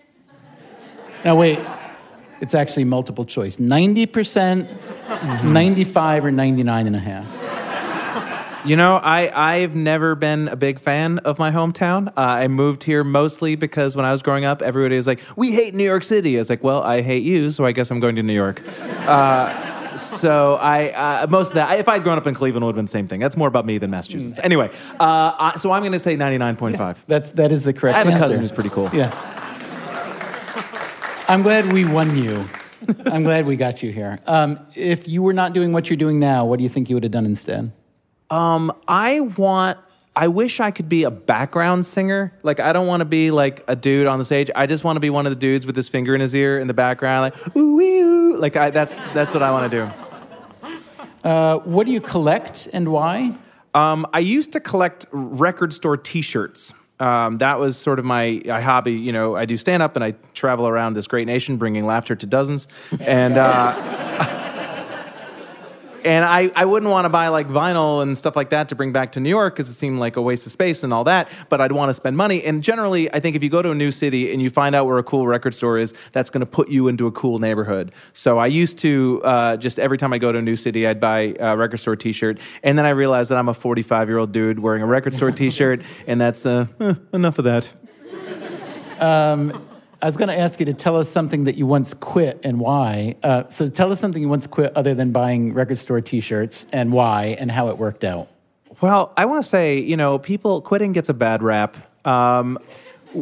[1.25, 1.59] Now, wait,
[2.41, 4.69] it's actually multiple choice 90%, percent
[5.45, 7.27] 95, or 99 and a half.
[8.65, 12.09] You know, I, I've never been a big fan of my hometown.
[12.09, 15.51] Uh, I moved here mostly because when I was growing up, everybody was like, we
[15.51, 16.37] hate New York City.
[16.37, 18.63] I was like, well, I hate you, so I guess I'm going to New York.
[19.05, 22.73] Uh, so I, uh, most of that, if I'd grown up in Cleveland, it would
[22.75, 23.19] have been the same thing.
[23.19, 24.39] That's more about me than Massachusetts.
[24.43, 24.71] Anyway,
[25.01, 26.99] uh, I, so I'm going to say 99.5.
[27.09, 28.21] That's, that is the correct I have a answer.
[28.21, 28.89] cousin who's pretty cool.
[28.93, 29.11] Yeah.
[31.33, 32.47] I'm glad we won you.
[33.07, 34.19] I'm glad we got you here.
[34.27, 36.97] Um, if you were not doing what you're doing now, what do you think you
[36.97, 37.73] would have done instead?
[38.29, 39.79] Um, I want.
[40.15, 42.35] I wish I could be a background singer.
[42.43, 44.51] Like I don't want to be like a dude on the stage.
[44.55, 46.61] I just want to be one of the dudes with his finger in his ear
[46.61, 48.37] in the background, like ooh wee ooh.
[48.37, 51.27] Like I, that's that's what I want to do.
[51.27, 53.35] Uh, what do you collect and why?
[53.73, 56.75] Um, I used to collect record store T-shirts.
[57.03, 58.93] Um, that was sort of my, hobby.
[58.93, 62.15] You know, I do stand up and I travel around this great nation, bringing laughter
[62.15, 62.69] to dozens.
[63.01, 64.52] And uh,
[66.05, 68.93] and I, I wouldn't want to buy like vinyl and stuff like that to bring
[68.93, 71.29] back to New York because it seemed like a waste of space and all that.
[71.49, 72.43] But I'd want to spend money.
[72.45, 74.87] And generally, I think if you go to a new city and you find out
[74.87, 77.93] where a cool record store is, that's going to put you into a cool neighborhood.
[78.13, 81.01] So I used to uh, just every time I go to a new city, I'd
[81.01, 84.33] buy a record store T-shirt, and then I realized that I'm a 45 year old
[84.33, 87.73] dude wearing a record store T-shirt, and that's uh, eh, enough of that.
[89.03, 89.67] Um,
[90.03, 92.59] I was going to ask you to tell us something that you once quit and
[92.59, 93.15] why.
[93.23, 96.93] Uh, so tell us something you once quit other than buying record store T-shirts and
[96.93, 98.27] why and how it worked out.
[98.81, 101.77] Well, I want to say, you know, people quitting gets a bad rap.
[102.05, 102.59] Um,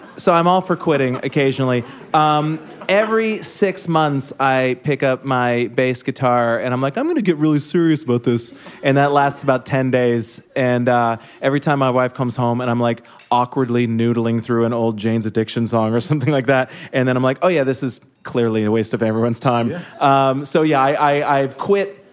[0.15, 1.83] so I'm all for quitting occasionally.
[2.13, 2.57] Um,
[2.89, 7.21] every six months, I pick up my bass guitar and I'm like, I'm going to
[7.21, 8.51] get really serious about this.
[8.83, 10.41] And that lasts about 10 days.
[10.55, 14.73] And uh, every time my wife comes home and I'm like awkwardly noodling through an
[14.73, 16.71] old Jane's Addiction song or something like that.
[16.91, 19.79] And then I'm like, oh, yeah, this is clearly a waste of everyone's time.
[19.99, 22.03] Um, so, yeah, I, I, I quit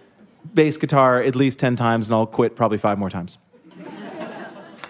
[0.53, 3.39] bass guitar at least 10 times and I'll quit probably five more times.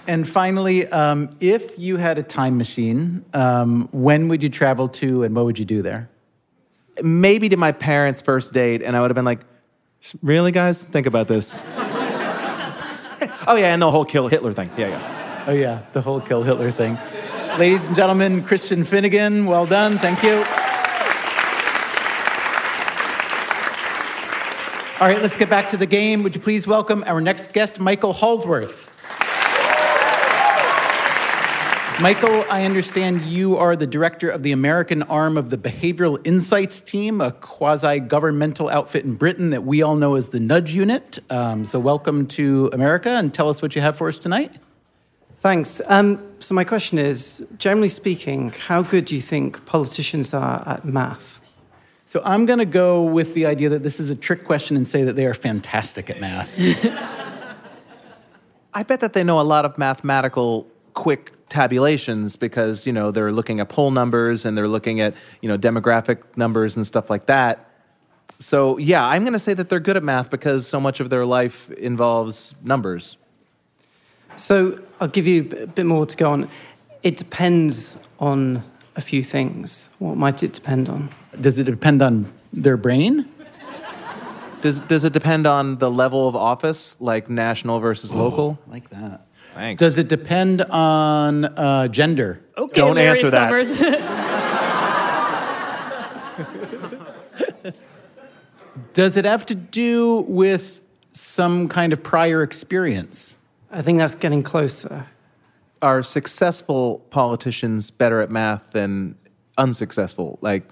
[0.07, 5.23] And finally, um, if you had a time machine, um, when would you travel to
[5.23, 6.09] and what would you do there?
[7.03, 9.41] Maybe to my parents' first date, and I would have been like,
[10.21, 10.81] really, guys?
[10.81, 11.61] Think about this.
[11.75, 14.71] oh, yeah, and the whole kill Hitler thing.
[14.77, 15.43] Yeah, yeah.
[15.45, 16.97] Oh, yeah, the whole kill Hitler thing.
[17.59, 19.97] Ladies and gentlemen, Christian Finnegan, well done.
[19.97, 20.37] Thank you.
[24.99, 26.23] All right, let's get back to the game.
[26.23, 28.89] Would you please welcome our next guest, Michael Hallsworth?
[31.99, 36.79] Michael, I understand you are the director of the American arm of the Behavioral Insights
[36.79, 41.17] Team, a quasi governmental outfit in Britain that we all know as the Nudge Unit.
[41.31, 44.51] Um, so, welcome to America and tell us what you have for us tonight.
[45.39, 45.81] Thanks.
[45.87, 50.85] Um, so, my question is generally speaking, how good do you think politicians are at
[50.85, 51.41] math?
[52.05, 54.85] So, I'm going to go with the idea that this is a trick question and
[54.85, 56.55] say that they are fantastic at math.
[58.75, 60.67] I bet that they know a lot of mathematical
[60.97, 65.47] quick tabulations because you know they're looking at poll numbers and they're looking at you
[65.47, 67.69] know demographic numbers and stuff like that.
[68.39, 71.11] So yeah, I'm going to say that they're good at math because so much of
[71.11, 73.17] their life involves numbers.
[74.37, 76.49] So, I'll give you a bit more to go on.
[77.01, 78.63] It depends on
[78.95, 79.89] a few things.
[79.97, 81.09] What might it depend on?
[81.41, 83.25] Does it depend on their brain?
[84.61, 88.57] Does does it depend on the level of office, like national versus local?
[88.67, 89.26] Like that.
[89.57, 89.79] Thanks.
[89.79, 92.39] Does it depend on uh, gender?
[92.55, 93.51] Okay, Don't Larry answer that.
[98.93, 100.81] Does it have to do with
[101.13, 103.35] some kind of prior experience?
[103.71, 105.07] I think that's getting closer.
[105.81, 109.15] Are successful politicians better at math than
[109.57, 110.37] unsuccessful?
[110.41, 110.63] Like,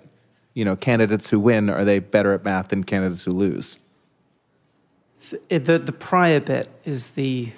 [0.53, 3.77] you know, candidates who win are they better at math than candidates who lose?
[5.49, 7.51] It- the, the prior bit is the,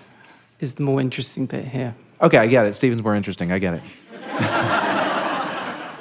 [0.60, 1.96] is the more interesting bit here.
[2.22, 2.76] Okay, I get it.
[2.76, 3.52] Stephen's more interesting.
[3.52, 3.82] I get it.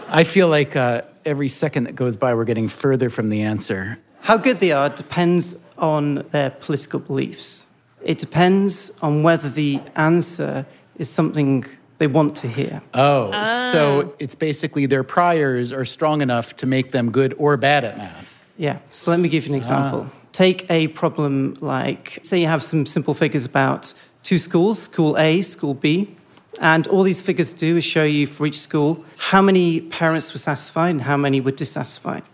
[0.08, 3.98] I feel like uh, every second that goes by, we're getting further from the answer.
[4.20, 7.66] How good they are depends on their political beliefs.
[8.02, 10.64] It depends on whether the answer
[10.96, 11.64] is something
[11.98, 12.82] they want to hear.
[12.94, 13.30] Oh,
[13.72, 17.98] so it's basically their priors are strong enough to make them good or bad at
[17.98, 18.46] math.
[18.56, 20.10] Yeah, so let me give you an example.
[20.32, 23.92] Take a problem like, say, you have some simple figures about
[24.26, 26.16] two schools, school A, school B,
[26.60, 30.40] and all these figures do is show you for each school how many parents were
[30.40, 32.24] satisfied and how many were dissatisfied.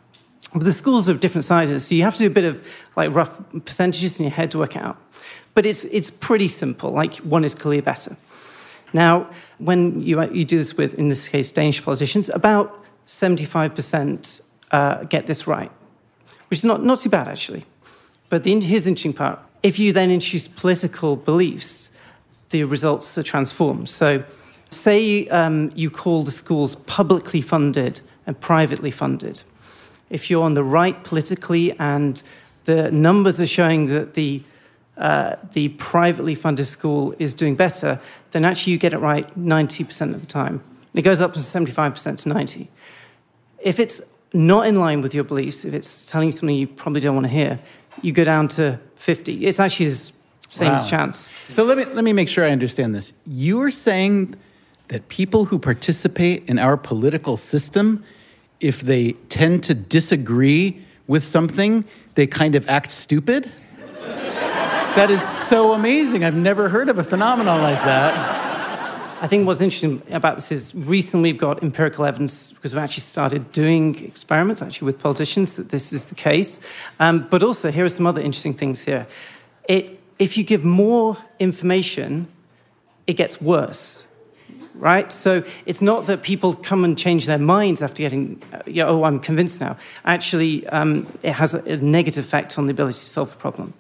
[0.55, 2.67] But the schools are of different sizes, so you have to do a bit of
[2.97, 4.97] like rough percentages in your head to work it out.
[5.53, 8.17] But it's, it's pretty simple, like one is clearly better.
[8.95, 9.29] Now,
[9.59, 14.41] when you, you do this with, in this case, Danish politicians, about 75%
[14.71, 15.71] uh, get this right,
[16.49, 17.67] which is not, not too bad, actually.
[18.31, 19.41] But the, here's the interesting part.
[19.63, 21.91] If you then introduce political beliefs,
[22.51, 23.89] the results are transformed.
[23.89, 24.25] So,
[24.71, 29.43] say um, you call the schools publicly funded and privately funded.
[30.11, 32.23] If you're on the right politically and
[32.65, 34.43] the numbers are showing that the
[34.97, 37.99] uh, the privately funded school is doing better,
[38.33, 40.63] then actually you get it right 90% of the time.
[40.95, 42.69] It goes up from 75% to 90.
[43.61, 44.03] If it's
[44.35, 47.25] not in line with your beliefs, if it's telling you something you probably don't want
[47.25, 47.59] to hear,
[48.03, 49.47] you go down to 50.
[49.47, 50.13] It's actually his
[50.49, 50.87] same wow.
[50.87, 51.29] chance.
[51.49, 53.13] So let me, let me make sure I understand this.
[53.27, 54.37] You are saying
[54.89, 58.05] that people who participate in our political system,
[58.61, 61.85] if they tend to disagree with something,
[62.15, 63.51] they kind of act stupid?
[64.03, 66.23] that is so amazing.
[66.23, 68.32] I've never heard of a phenomenon like that.
[69.23, 73.03] I think what's interesting about this is recently we've got empirical evidence because we've actually
[73.03, 76.59] started doing experiments actually with politicians that this is the case.
[76.99, 79.07] Um, but also, here are some other interesting things here.
[79.69, 82.27] It, if you give more information,
[83.07, 84.01] it gets worse
[84.75, 85.13] right?
[85.13, 88.89] So it's not that people come and change their minds after getting, uh, you know,
[88.89, 89.77] oh, I'm convinced now.
[90.05, 93.75] Actually, um, it has a, a, negative effect on the ability to solve the problem.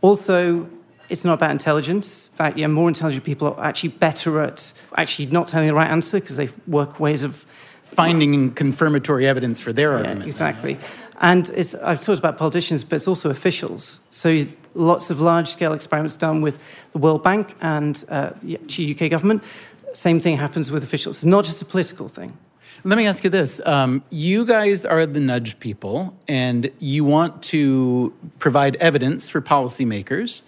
[0.00, 0.66] Also,
[1.08, 2.28] it's not about intelligence.
[2.28, 5.90] In fact, yeah, more intelligent people are actually better at actually not telling the right
[5.90, 7.46] answer because they work ways of
[7.82, 10.26] finding confirmatory evidence for their yeah, argument.
[10.26, 10.78] Exactly.
[11.20, 14.00] And it's, I've talked about politicians, but it's also officials.
[14.10, 14.44] So
[14.74, 16.58] lots of large-scale experiments done with
[16.92, 18.58] the World Bank and uh, the
[18.94, 19.42] UK government.
[19.94, 21.16] Same thing happens with officials.
[21.16, 22.36] It's not just a political thing.
[22.84, 23.60] Let me ask you this.
[23.66, 30.42] Um, you guys are the nudge people, and you want to provide evidence for policymakers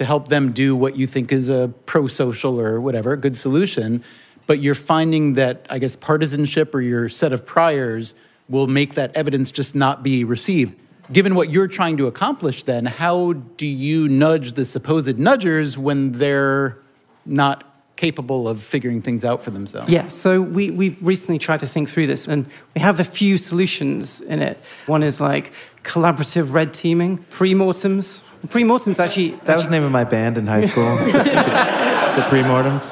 [0.00, 4.02] to help them do what you think is a pro social or whatever, good solution.
[4.46, 8.14] But you're finding that, I guess, partisanship or your set of priors
[8.48, 10.74] will make that evidence just not be received.
[11.12, 16.12] Given what you're trying to accomplish, then, how do you nudge the supposed nudgers when
[16.12, 16.78] they're
[17.26, 17.64] not
[17.96, 19.92] capable of figuring things out for themselves?
[19.92, 23.36] Yeah, so we, we've recently tried to think through this, and we have a few
[23.36, 24.56] solutions in it.
[24.86, 25.52] One is like
[25.84, 28.22] collaborative red teaming, pre-mortems.
[28.48, 29.32] Pre-mortems actually...
[29.44, 32.90] That was the name of my band in high school, the pre-mortems.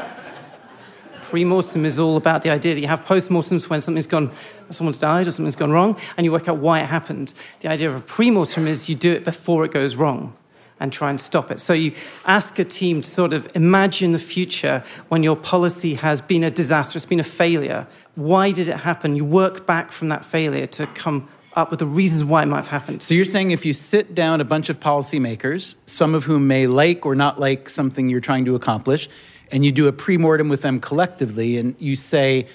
[1.23, 4.31] Pre-mortem is all about the idea that you have post-mortems when something's gone,
[4.71, 7.33] someone's died or something's gone wrong, and you work out why it happened.
[7.61, 10.37] The idea of a pre-mortem is you do it before it goes wrong
[10.81, 11.61] and try and stop it.
[11.61, 11.93] So you
[12.25, 16.51] ask a team to sort of imagine the future when your policy has been a
[16.51, 17.87] disaster, it's been a failure.
[18.15, 19.17] Why did it happen?
[19.17, 21.29] You work back from that failure to come
[21.59, 23.03] up with the reasons why it might have happened.
[23.03, 26.67] So you're saying if you sit down a bunch of policymakers, some of whom may
[26.67, 29.09] like or not like something you're trying to accomplish,
[29.51, 32.47] and you do a pre-mortem with them collectively, and you say,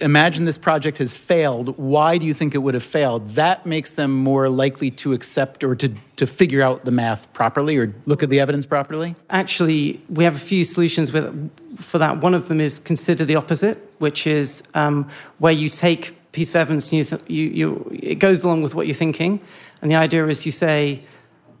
[0.00, 1.76] imagine this project has failed.
[1.78, 3.34] Why do you think it would have failed?
[3.34, 7.76] That makes them more likely to accept or to, to figure out the math properly
[7.76, 9.14] or look at the evidence properly?
[9.28, 12.20] Actually, we have a few solutions with, for that.
[12.20, 15.08] One of them is consider the opposite, which is um,
[15.38, 18.86] where you take piece of evidence you, th- you, you, it goes along with what
[18.86, 19.42] you're thinking.
[19.82, 21.02] And the idea is you say,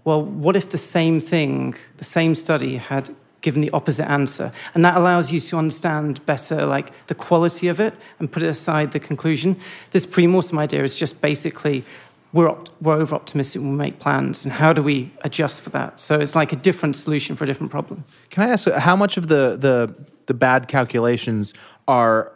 [0.04, 3.10] well, what if the same thing, the same study had
[3.40, 4.52] given the opposite answer.
[4.74, 8.48] And that allows you to understand better like the quality of it and put it
[8.48, 9.56] aside the conclusion.
[9.92, 11.84] This pre-mortem idea is just basically
[12.32, 15.98] we're, we're over optimistic when we make plans and how do we adjust for that
[15.98, 19.16] so it's like a different solution for a different problem can i ask how much
[19.16, 19.92] of the, the,
[20.26, 21.54] the bad calculations
[21.88, 22.32] are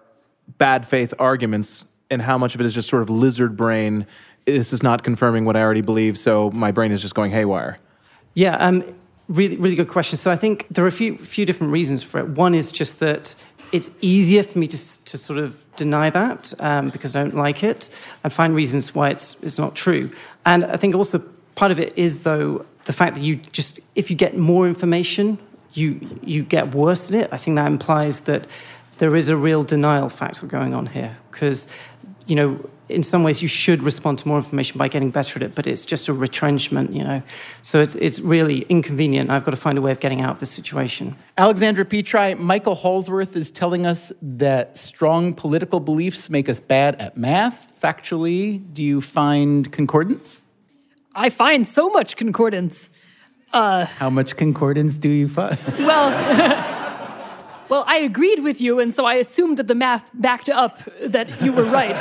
[0.58, 4.06] bad faith arguments and how much of it is just sort of lizard brain
[4.46, 7.78] this is not confirming what i already believe so my brain is just going haywire
[8.34, 8.82] yeah um,
[9.28, 10.18] Really, really good question.
[10.18, 12.28] So I think there are a few, few different reasons for it.
[12.28, 13.34] One is just that
[13.72, 17.64] it's easier for me to, to sort of deny that um, because I don't like
[17.64, 17.88] it
[18.22, 20.10] and find reasons why it's, it's not true.
[20.44, 21.20] And I think also
[21.54, 25.38] part of it is, though, the fact that you just, if you get more information,
[25.72, 27.30] you, you get worse at it.
[27.32, 28.46] I think that implies that
[28.98, 31.66] there is a real denial factor going on here because,
[32.26, 35.42] you know, in some ways you should respond to more information by getting better at
[35.42, 37.22] it, but it's just a retrenchment, you know.
[37.62, 39.30] So it's, it's really inconvenient.
[39.30, 41.16] I've got to find a way of getting out of this situation.
[41.38, 47.16] Alexandra Petri, Michael Hallsworth is telling us that strong political beliefs make us bad at
[47.16, 47.72] math.
[47.80, 50.44] Factually, do you find concordance?
[51.14, 52.88] I find so much concordance.
[53.52, 55.58] Uh, How much concordance do you find?
[55.78, 56.10] Well,
[57.68, 61.42] well, I agreed with you, and so I assumed that the math backed up that
[61.42, 61.96] you were right.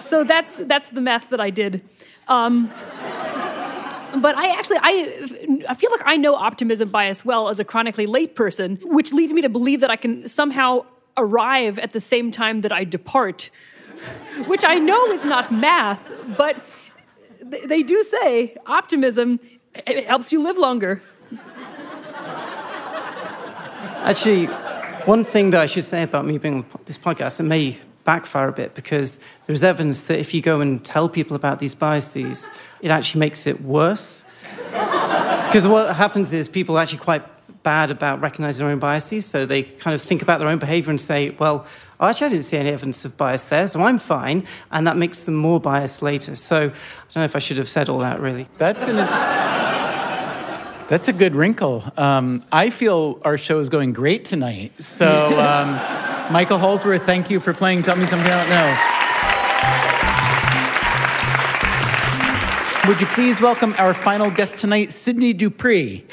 [0.00, 1.82] so that's that's the math that I did.
[2.28, 2.70] Um,
[4.16, 8.06] but I actually I I feel like I know optimism bias well as a chronically
[8.06, 10.84] late person, which leads me to believe that I can somehow
[11.16, 13.50] arrive at the same time that I depart,
[14.46, 16.00] which I know is not math,
[16.36, 16.56] but
[17.42, 19.40] they do say optimism
[20.06, 21.02] helps you live longer.
[24.08, 24.46] Actually,
[25.04, 28.48] one thing that I should say about me being on this podcast, it may backfire
[28.48, 32.50] a bit because there's evidence that if you go and tell people about these biases,
[32.80, 34.24] it actually makes it worse.
[34.70, 37.22] because what happens is people are actually quite
[37.62, 40.88] bad about recognizing their own biases, so they kind of think about their own behavior
[40.88, 41.66] and say, well,
[42.00, 45.24] actually, I didn't see any evidence of bias there, so I'm fine, and that makes
[45.24, 46.34] them more biased later.
[46.34, 46.68] So I
[47.12, 48.48] don't know if I should have said all that, really.
[48.56, 49.76] That's an.
[50.88, 51.84] That's a good wrinkle.
[51.98, 54.72] Um, I feel our show is going great tonight.
[54.82, 55.72] So, um,
[56.32, 58.48] Michael Hallsworth, thank you for playing Tell Me Something I Don't
[62.86, 62.88] Know.
[62.88, 66.06] Would you please welcome our final guest tonight, Cydney Dupree?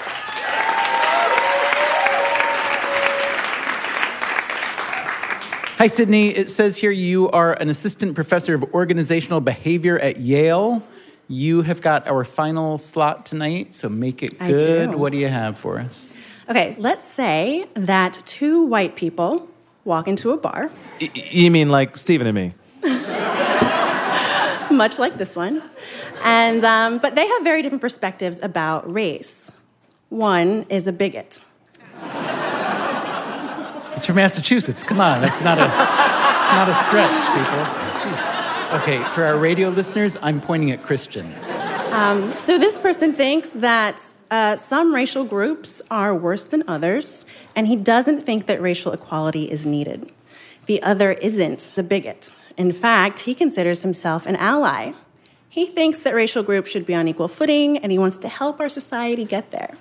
[5.78, 6.36] Hi, Cydney.
[6.36, 10.84] It says here you are an assistant professor of organizational behavior at Yale.
[11.28, 14.92] You have got our final slot tonight, so make it good.
[14.92, 14.98] do.
[14.98, 16.14] What do you have for us?
[16.48, 19.48] Okay, let's say that two white people
[19.84, 20.70] walk into a bar,
[21.02, 22.54] Y- You mean like Stephen and me?
[24.72, 25.64] much like this one,
[26.24, 29.52] and um, but they have very different perspectives about race.
[30.10, 31.40] One is a bigot.
[33.96, 34.84] It's from Massachusetts.
[34.84, 37.85] Come on, that's not a, it's not a stretch, people.
[38.74, 41.34] Okay, for our radio listeners, I'm pointing at Christian.
[41.92, 44.02] Um, so this person thinks that
[44.32, 49.50] uh, some racial groups are worse than others, and he doesn't think that racial equality
[49.52, 50.12] is needed.
[50.66, 52.32] The other isn't the bigot.
[52.58, 54.94] In fact, he considers himself an ally.
[55.48, 58.60] He thinks that racial groups should be on equal footing, and he wants to help
[58.60, 59.78] our society get there.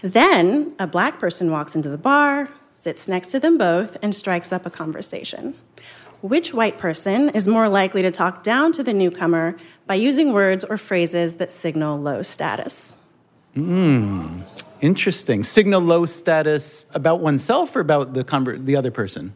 [0.00, 4.52] Then a black person walks into the bar, sits next to them both, and strikes
[4.52, 5.54] up a conversation.
[6.24, 9.56] Which white person is more likely to talk down to the newcomer
[9.86, 12.96] by using words or phrases that signal low status?
[13.52, 14.40] Hmm,
[14.80, 15.42] interesting.
[15.42, 19.34] Signal low status about oneself or about the, conver- the other person?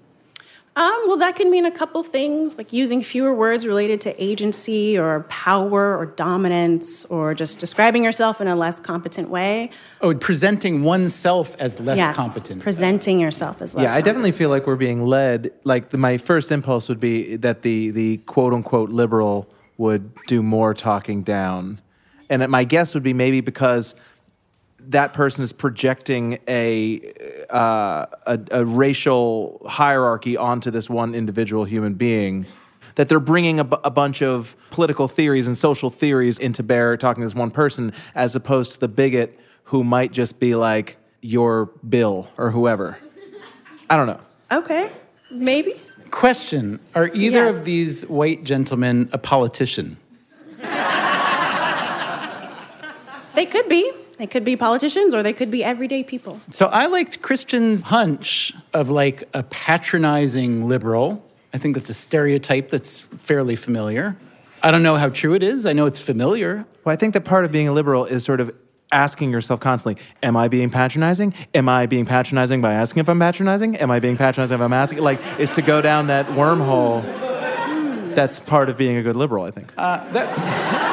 [0.78, 4.96] Um, well, that can mean a couple things, like using fewer words related to agency
[4.96, 9.70] or power or dominance, or just describing yourself in a less competent way.
[10.00, 12.62] Oh, presenting oneself as less yes, competent.
[12.62, 15.50] Presenting yourself as less yeah, I definitely feel like we're being led.
[15.64, 19.48] Like the, my first impulse would be that the the quote unquote liberal
[19.78, 21.80] would do more talking down,
[22.30, 23.96] and my guess would be maybe because
[24.88, 27.12] that person is projecting a,
[27.50, 32.46] uh, a a racial hierarchy onto this one individual human being.
[32.94, 37.26] That they're bringing a, bunch of political theories and social theories into bear, talking to
[37.26, 42.28] this one person, as opposed to the bigot who might just be like your Bill
[42.36, 42.98] or whoever.
[43.88, 44.20] I don't know.
[44.50, 44.90] Okay,
[45.30, 45.74] maybe.
[46.10, 47.54] Question Are either Yes.
[47.54, 49.96] of these white gentlemen a politician?
[53.34, 53.92] They could be.
[54.18, 56.40] They could be politicians or they could be everyday people.
[56.50, 61.24] So I liked Christian's hunch of like a patronizing liberal.
[61.54, 64.16] I think that's a stereotype that's fairly familiar.
[64.62, 65.64] I don't know how true it is.
[65.64, 66.66] I know it's familiar.
[66.84, 68.52] Well, I think that part of being a liberal is sort of
[68.90, 71.32] asking yourself constantly, am I being patronizing?
[71.54, 73.76] Am I being patronizing by asking if I'm patronizing?
[73.76, 74.98] Am I being patronizing if I'm asking?
[74.98, 77.04] Like, is to go down that wormhole.
[78.14, 79.72] That's part of being a good liberal, I think.
[79.76, 80.87] Uh, okay.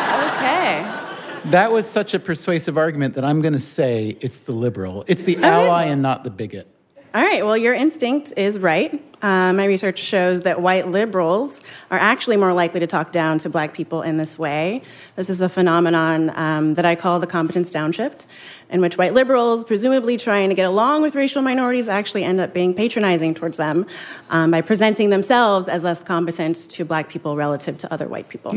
[1.52, 5.06] That was such a persuasive argument that I'm going to say it's the liberal.
[5.08, 6.68] It's the ally and not the bigot.
[7.14, 9.02] All right, well, your instinct is right.
[9.22, 13.50] Uh, my research shows that white liberals are actually more likely to talk down to
[13.50, 14.82] black people in this way.
[15.16, 18.26] This is a phenomenon um, that I call the competence downshift,
[18.70, 22.54] in which white liberals, presumably trying to get along with racial minorities, actually end up
[22.54, 23.86] being patronizing towards them
[24.30, 28.52] um, by presenting themselves as less competent to black people relative to other white people.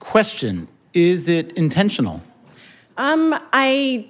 [0.00, 2.22] Question Is it intentional?
[2.96, 4.06] Um, I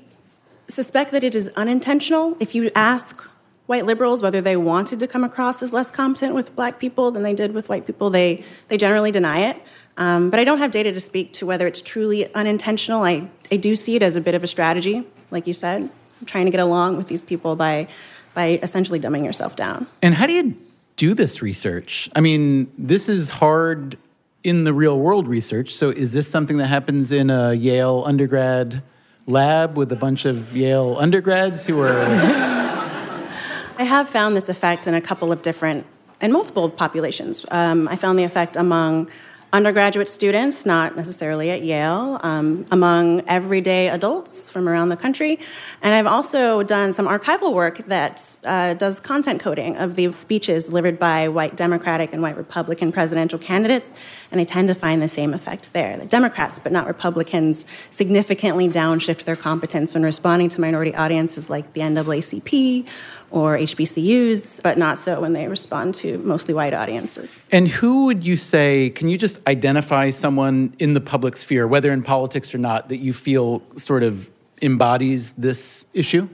[0.68, 2.36] suspect that it is unintentional.
[2.40, 3.22] If you ask
[3.66, 7.22] white liberals whether they wanted to come across as less competent with black people than
[7.22, 9.56] they did with white people, they, they generally deny it.
[9.96, 13.02] Um, but I don't have data to speak to whether it's truly unintentional.
[13.02, 15.90] I, I do see it as a bit of a strategy, like you said,
[16.26, 17.86] trying to get along with these people by,
[18.34, 19.86] by essentially dumbing yourself down.
[20.02, 20.56] And how do you
[20.96, 22.08] do this research?
[22.16, 23.98] I mean, this is hard
[24.42, 25.74] in the real world research.
[25.74, 28.82] So is this something that happens in a Yale undergrad
[29.26, 32.00] lab with a bunch of Yale undergrads who are.
[33.78, 35.86] I have found this effect in a couple of different
[36.20, 37.46] and multiple populations.
[37.50, 39.10] Um, I found the effect among
[39.52, 45.40] undergraduate students, not necessarily at Yale, um, among everyday adults from around the country.
[45.82, 50.64] And I've also done some archival work that uh, does content coding of the speeches
[50.64, 53.92] delivered by white Democratic and white Republican presidential candidates.
[54.30, 55.96] And I tend to find the same effect there.
[55.96, 61.72] The Democrats, but not Republicans, significantly downshift their competence when responding to minority audiences like
[61.72, 62.86] the NAACP
[63.30, 67.38] or HBCUs, but not so when they respond to mostly white audiences.
[67.52, 71.92] And who would you say, can you just identify someone in the public sphere, whether
[71.92, 74.30] in politics or not, that you feel sort of
[74.62, 76.28] embodies this issue?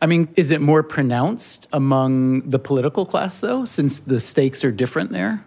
[0.00, 4.70] I mean, is it more pronounced among the political class, though, since the stakes are
[4.70, 5.44] different there?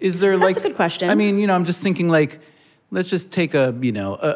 [0.00, 1.10] Is there That's like a good question.
[1.10, 2.40] I mean, you know, I'm just thinking like,
[2.90, 4.28] let's just take a you know a,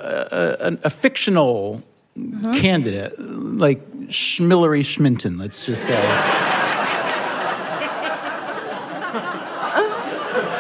[0.61, 1.83] a, a fictional
[2.19, 2.55] Mm-hmm.
[2.55, 6.05] candidate like Schmillery Schminton, let's just say.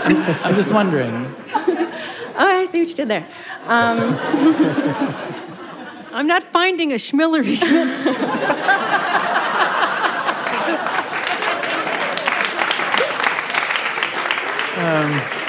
[0.05, 1.35] I'm, I'm just wondering.
[1.53, 3.27] Oh, I see what you did there.
[3.65, 3.99] Um,
[6.13, 8.07] I'm not finding a Schmillery Schmidt.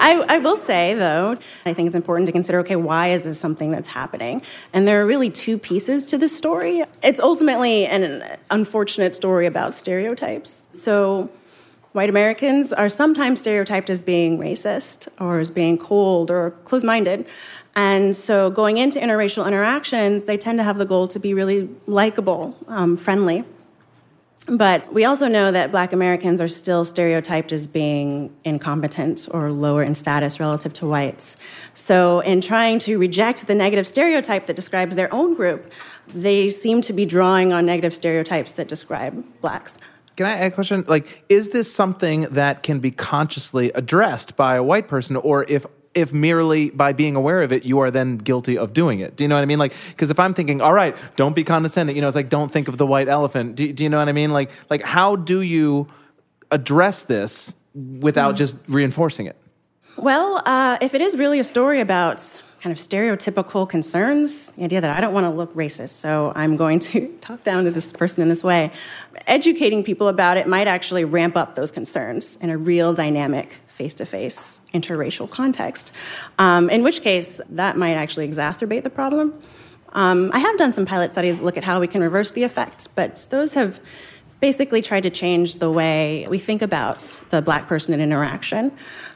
[0.00, 1.36] I, I will say, though,
[1.66, 4.40] I think it's important to consider okay, why is this something that's happening?
[4.72, 6.82] And there are really two pieces to this story.
[7.02, 10.66] It's ultimately an unfortunate story about stereotypes.
[10.72, 11.30] So,
[11.92, 17.26] white Americans are sometimes stereotyped as being racist or as being cold or closed minded.
[17.76, 21.68] And so, going into interracial interactions, they tend to have the goal to be really
[21.86, 23.44] likable, um, friendly.
[24.50, 29.84] But we also know that black Americans are still stereotyped as being incompetent or lower
[29.84, 31.36] in status relative to whites.
[31.74, 35.72] So, in trying to reject the negative stereotype that describes their own group,
[36.08, 39.78] they seem to be drawing on negative stereotypes that describe blacks.
[40.16, 40.84] Can I add a question?
[40.88, 45.64] Like, is this something that can be consciously addressed by a white person, or if
[45.94, 49.16] if merely by being aware of it, you are then guilty of doing it?
[49.16, 49.58] Do you know what I mean?
[49.58, 52.50] Like, because if I'm thinking, all right, don't be condescending, you know, it's like don't
[52.50, 53.56] think of the white elephant.
[53.56, 54.32] Do, do you know what I mean?
[54.32, 55.88] Like, like how do you
[56.50, 59.36] address this without just reinforcing it?
[59.96, 64.80] Well, uh, if it is really a story about kind of stereotypical concerns, the idea
[64.80, 67.90] that I don't want to look racist, so I'm going to talk down to this
[67.90, 68.70] person in this way,
[69.26, 73.94] educating people about it might actually ramp up those concerns in a real dynamic face
[73.94, 75.90] to face interracial context.
[76.38, 79.26] Um, in which case, that might actually exacerbate the problem.
[79.94, 82.42] Um, I have done some pilot studies that look at how we can reverse the
[82.42, 83.80] effect, but those have
[84.38, 86.98] basically tried to change the way we think about
[87.30, 88.70] the black person in interaction.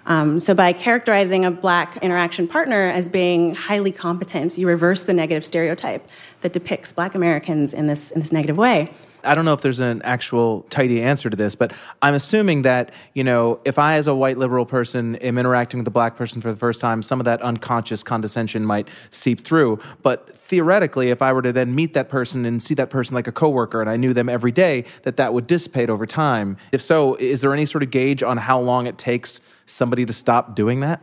[0.06, 5.12] Um, so, by characterizing a black interaction partner as being highly competent, you reverse the
[5.12, 6.08] negative stereotype
[6.40, 8.78] that depicts black Americans in this, in this negative way.
[9.24, 11.72] I don't know if there's an actual tidy answer to this, but
[12.02, 15.86] I'm assuming that, you know, if I, as a white liberal person, am interacting with
[15.88, 19.80] a black person for the first time, some of that unconscious condescension might seep through.
[20.02, 23.26] But theoretically, if I were to then meet that person and see that person like
[23.26, 26.56] a coworker and I knew them every day, that that would dissipate over time.
[26.72, 30.12] If so, is there any sort of gauge on how long it takes somebody to
[30.12, 31.02] stop doing that?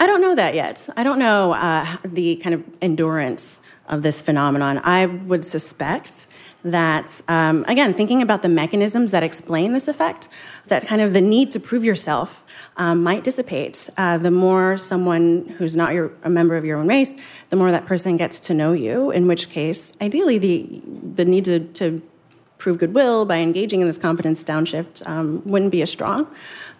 [0.00, 0.88] I don't know that yet.
[0.96, 4.80] I don't know uh, the kind of endurance of this phenomenon.
[4.82, 6.26] I would suspect
[6.64, 10.28] that, um, again, thinking about the mechanisms that explain this effect,
[10.66, 12.42] that kind of the need to prove yourself
[12.78, 13.90] um, might dissipate.
[13.98, 17.14] Uh, the more someone who's not your, a member of your own race,
[17.50, 20.80] the more that person gets to know you, in which case, ideally, the,
[21.14, 22.00] the need to, to
[22.56, 26.26] prove goodwill by engaging in this competence downshift um, wouldn't be as strong.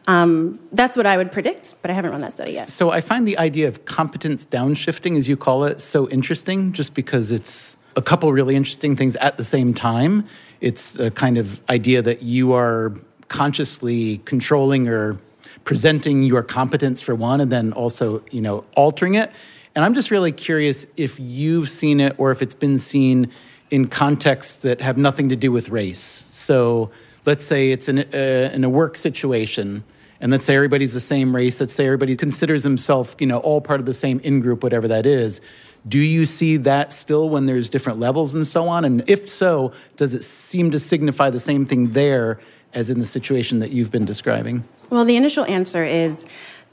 [0.06, 2.68] Um, that's what I would predict, but I haven't run that study yet.
[2.68, 6.94] So I find the idea of competence downshifting, as you call it, so interesting just
[6.94, 10.26] because it's a couple really interesting things at the same time.
[10.60, 12.92] It's a kind of idea that you are
[13.28, 15.18] consciously controlling or
[15.64, 19.32] presenting your competence for one and then also, you know, altering it.
[19.74, 23.30] And I'm just really curious if you've seen it or if it's been seen
[23.70, 25.98] in contexts that have nothing to do with race.
[25.98, 26.90] So
[27.24, 29.82] let's say it's in a, in a work situation
[30.24, 31.60] and let's say everybody's the same race.
[31.60, 34.88] Let's say everybody considers himself you know all part of the same in group whatever
[34.88, 35.40] that is.
[35.86, 38.86] Do you see that still when there's different levels and so on?
[38.86, 42.40] And if so does it seem to signify the same thing there
[42.72, 44.64] as in the situation that you've been describing?
[44.88, 46.26] Well the initial answer is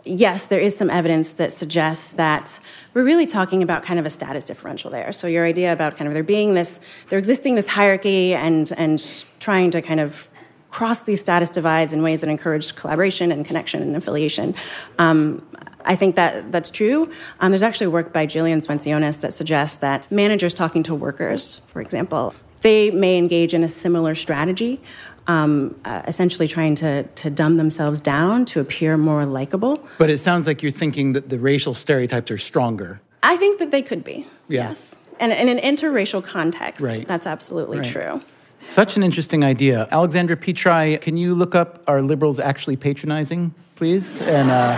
[0.06, 2.58] yes there is some evidence that suggests that
[2.94, 5.12] we're really talking about kind of a status differential there.
[5.12, 6.80] So your idea about kind of there being this
[7.10, 10.30] there existing this hierarchy and and trying to kind of
[10.72, 14.56] cross these status divides in ways that encourage collaboration and connection and affiliation.
[14.98, 15.46] Um,
[15.84, 17.12] I think that that's true.
[17.40, 21.82] Um, there's actually work by Jillian Swencionis that suggests that managers talking to workers, for
[21.82, 24.80] example, they may engage in a similar strategy,
[25.28, 29.84] um, uh, essentially trying to, to dumb themselves down to appear more likable.
[29.98, 33.02] But it sounds like you're thinking that the racial stereotypes are stronger.
[33.24, 34.28] I think that they could be.
[34.48, 34.70] Yeah.
[34.70, 34.96] Yes.
[35.20, 37.08] And in an interracial context, Right.
[37.08, 37.88] that's absolutely Right.
[37.92, 38.22] true.
[38.64, 39.88] Such an interesting idea.
[39.92, 44.22] Alexandra Petri, can you look up are liberals actually patronizing, please?
[44.22, 44.78] And uh,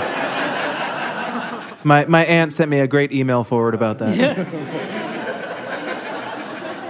[1.83, 4.17] My, my aunt sent me a great email forward about that.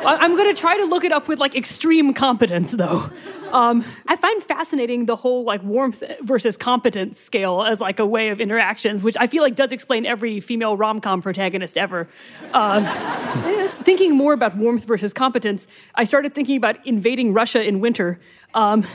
[0.05, 3.09] I- I'm going to try to look it up with like extreme competence, though.
[3.53, 8.29] Um, I find fascinating the whole like warmth versus competence scale as like a way
[8.29, 12.09] of interactions, which I feel like does explain every female rom com protagonist ever.
[12.51, 12.83] Um,
[13.83, 18.19] thinking more about warmth versus competence, I started thinking about invading Russia in winter.
[18.55, 18.85] Um,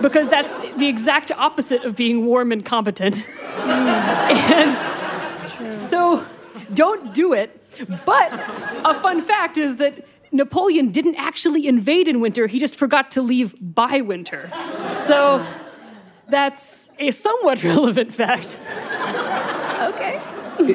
[0.00, 3.26] because that's the exact opposite of being warm and competent.
[3.56, 4.76] and
[5.80, 6.26] so
[6.74, 7.58] don't do it.
[8.04, 8.32] But
[8.84, 13.22] a fun fact is that Napoleon didn't actually invade in winter, he just forgot to
[13.22, 14.50] leave by winter.
[15.06, 15.44] So
[16.28, 18.56] that's a somewhat relevant fact.
[19.94, 20.22] Okay.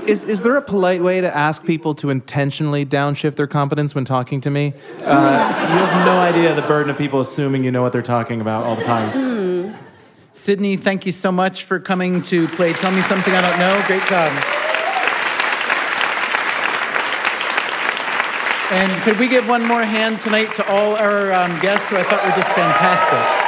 [0.05, 4.05] is, is there a polite way to ask people to intentionally downshift their competence when
[4.05, 4.73] talking to me?
[5.03, 8.41] Uh, you have no idea the burden of people assuming you know what they're talking
[8.41, 9.75] about all the time.
[10.33, 13.83] Cydney, thank you so much for coming to play Tell Me Something I Don't Know.
[13.87, 14.56] Great job.
[18.69, 22.03] And could we give one more hand tonight to all our um, guests who I
[22.03, 23.47] thought were just fantastic?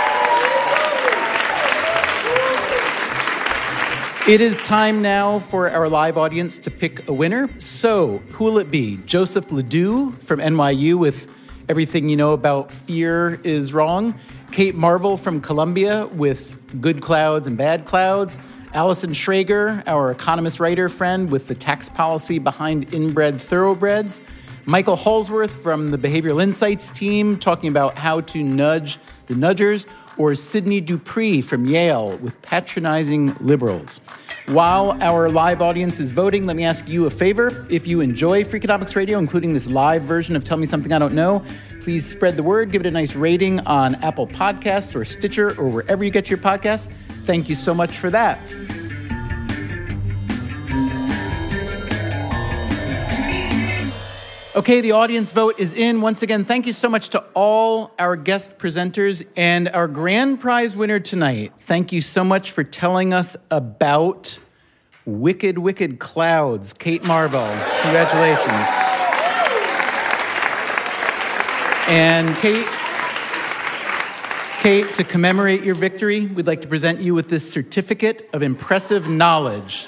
[4.29, 7.49] It is time now for our live audience to pick a winner.
[7.59, 8.95] So, who will it be?
[9.05, 11.29] Joseph Ledoux from NYU with
[11.67, 14.17] Everything You Know About Fear is Wrong.
[14.53, 18.37] Kate Marvel from Columbia with Good Clouds and Bad Clouds.
[18.73, 24.21] Allison Schrager, our economist writer friend, with the tax policy behind inbred thoroughbreds.
[24.69, 30.35] Michael Hallsworth from the Behavioral Insights team talking about how to nudge the nudgers or
[30.35, 33.99] Cydney Dupree from Yale with patronizing liberals.
[34.45, 37.65] While our live audience is voting, let me ask you a favor.
[37.71, 41.15] If you enjoy Freakonomics Radio, including this live version of Tell Me Something I Don't
[41.15, 41.43] Know,
[41.81, 42.71] please spread the word.
[42.71, 46.37] Give it a nice rating on Apple Podcasts or Stitcher or wherever you get your
[46.37, 46.91] podcasts.
[47.25, 48.39] Thank you so much for that.
[54.59, 56.01] Okay, the audience vote is in.
[56.01, 60.75] Once again, thank you so much to all our guest presenters and our grand prize
[60.75, 61.53] winner tonight.
[61.61, 64.37] Thank you so much for telling us about
[65.05, 67.47] Wicked, Wicked Clouds, Kate Marvel.
[67.83, 68.67] Congratulations.
[71.87, 72.67] And Kate,
[74.59, 79.07] Kate, to commemorate your victory, we'd like to present you with this certificate of impressive
[79.07, 79.87] knowledge.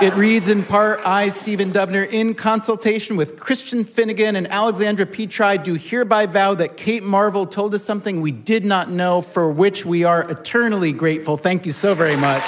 [0.00, 5.58] It reads in part I, Stephen Dubner, in consultation with Christian Finnegan and Alexandra Petri,
[5.58, 9.84] do hereby vow that Kate Marvel told us something we did not know, for which
[9.84, 11.36] we are eternally grateful.
[11.36, 12.44] Thank you so very much.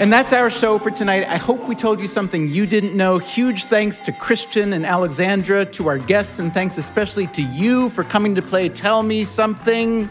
[0.00, 1.28] And that's our show for tonight.
[1.28, 3.18] I hope we told you something you didn't know.
[3.18, 8.02] Huge thanks to Christian and Alexandra, to our guests, and thanks especially to you for
[8.02, 10.08] coming to play Tell Me Something.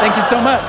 [0.00, 0.62] Thank you so much.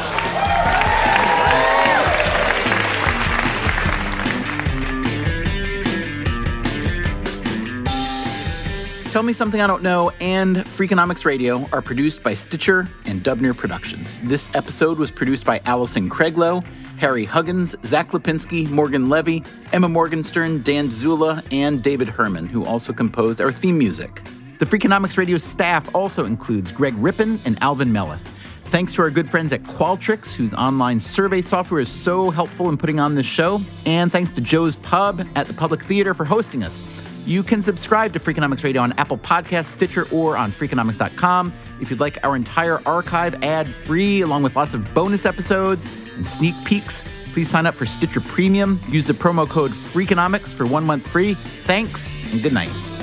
[9.11, 13.55] Tell Me Something I Don't Know and Freakonomics Radio are produced by Stitcher and Dubner
[13.55, 14.19] Productions.
[14.23, 16.63] This episode was produced by Alison Craiglow,
[16.97, 22.93] Harry Huggins, Zack Lapinski, Morgan Levey, Emma Morgenstern, Dan Dzula, and David Herman, who also
[22.93, 24.23] composed our theme music.
[24.57, 28.38] The Freakonomics Radio staff also includes Greg Rippin and Alvin Melathe.
[28.69, 32.77] Thanks to our good friends at Qualtrics, whose online survey software is so helpful in
[32.77, 33.59] putting on this show.
[33.87, 36.83] And thanks to Joe's Pub at the Public Theater for hosting us.
[37.25, 41.51] You can subscribe to Freakonomics Radio on Apple Podcasts, Stitcher, or on Freakonomics.com.
[41.81, 46.25] If you'd like our entire archive ad free, along with lots of bonus episodes and
[46.25, 47.03] sneak peeks,
[47.33, 48.79] please sign up for Stitcher Premium.
[48.87, 51.33] Use the promo code Freakonomics for one month free.
[51.33, 52.98] Thanks, and good night.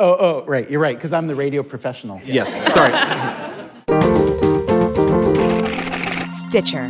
[0.00, 0.70] Oh, oh, right.
[0.70, 2.20] You're right, because I'm the radio professional.
[2.24, 2.92] Yes, sorry.
[6.30, 6.88] Stitcher.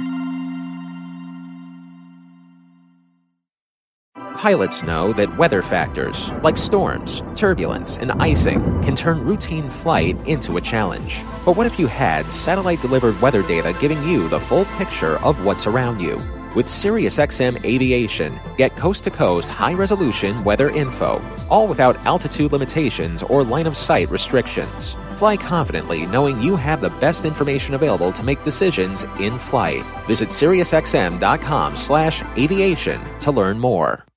[4.37, 10.57] Pilots know that weather factors, like storms, turbulence, and icing, can turn routine flight into
[10.57, 11.23] a challenge.
[11.45, 15.45] But what if you had satellite delivered weather data giving you the full picture of
[15.45, 16.21] what's around you?
[16.57, 21.21] With SiriusXM Aviation, get coast to coast high resolution weather info,
[21.51, 24.95] all without altitude limitations or line of sight restrictions.
[25.19, 29.83] Fly confidently knowing you have the best information available to make decisions in flight.
[30.07, 34.08] Visit SiriusXM.com slash aviation to learn more.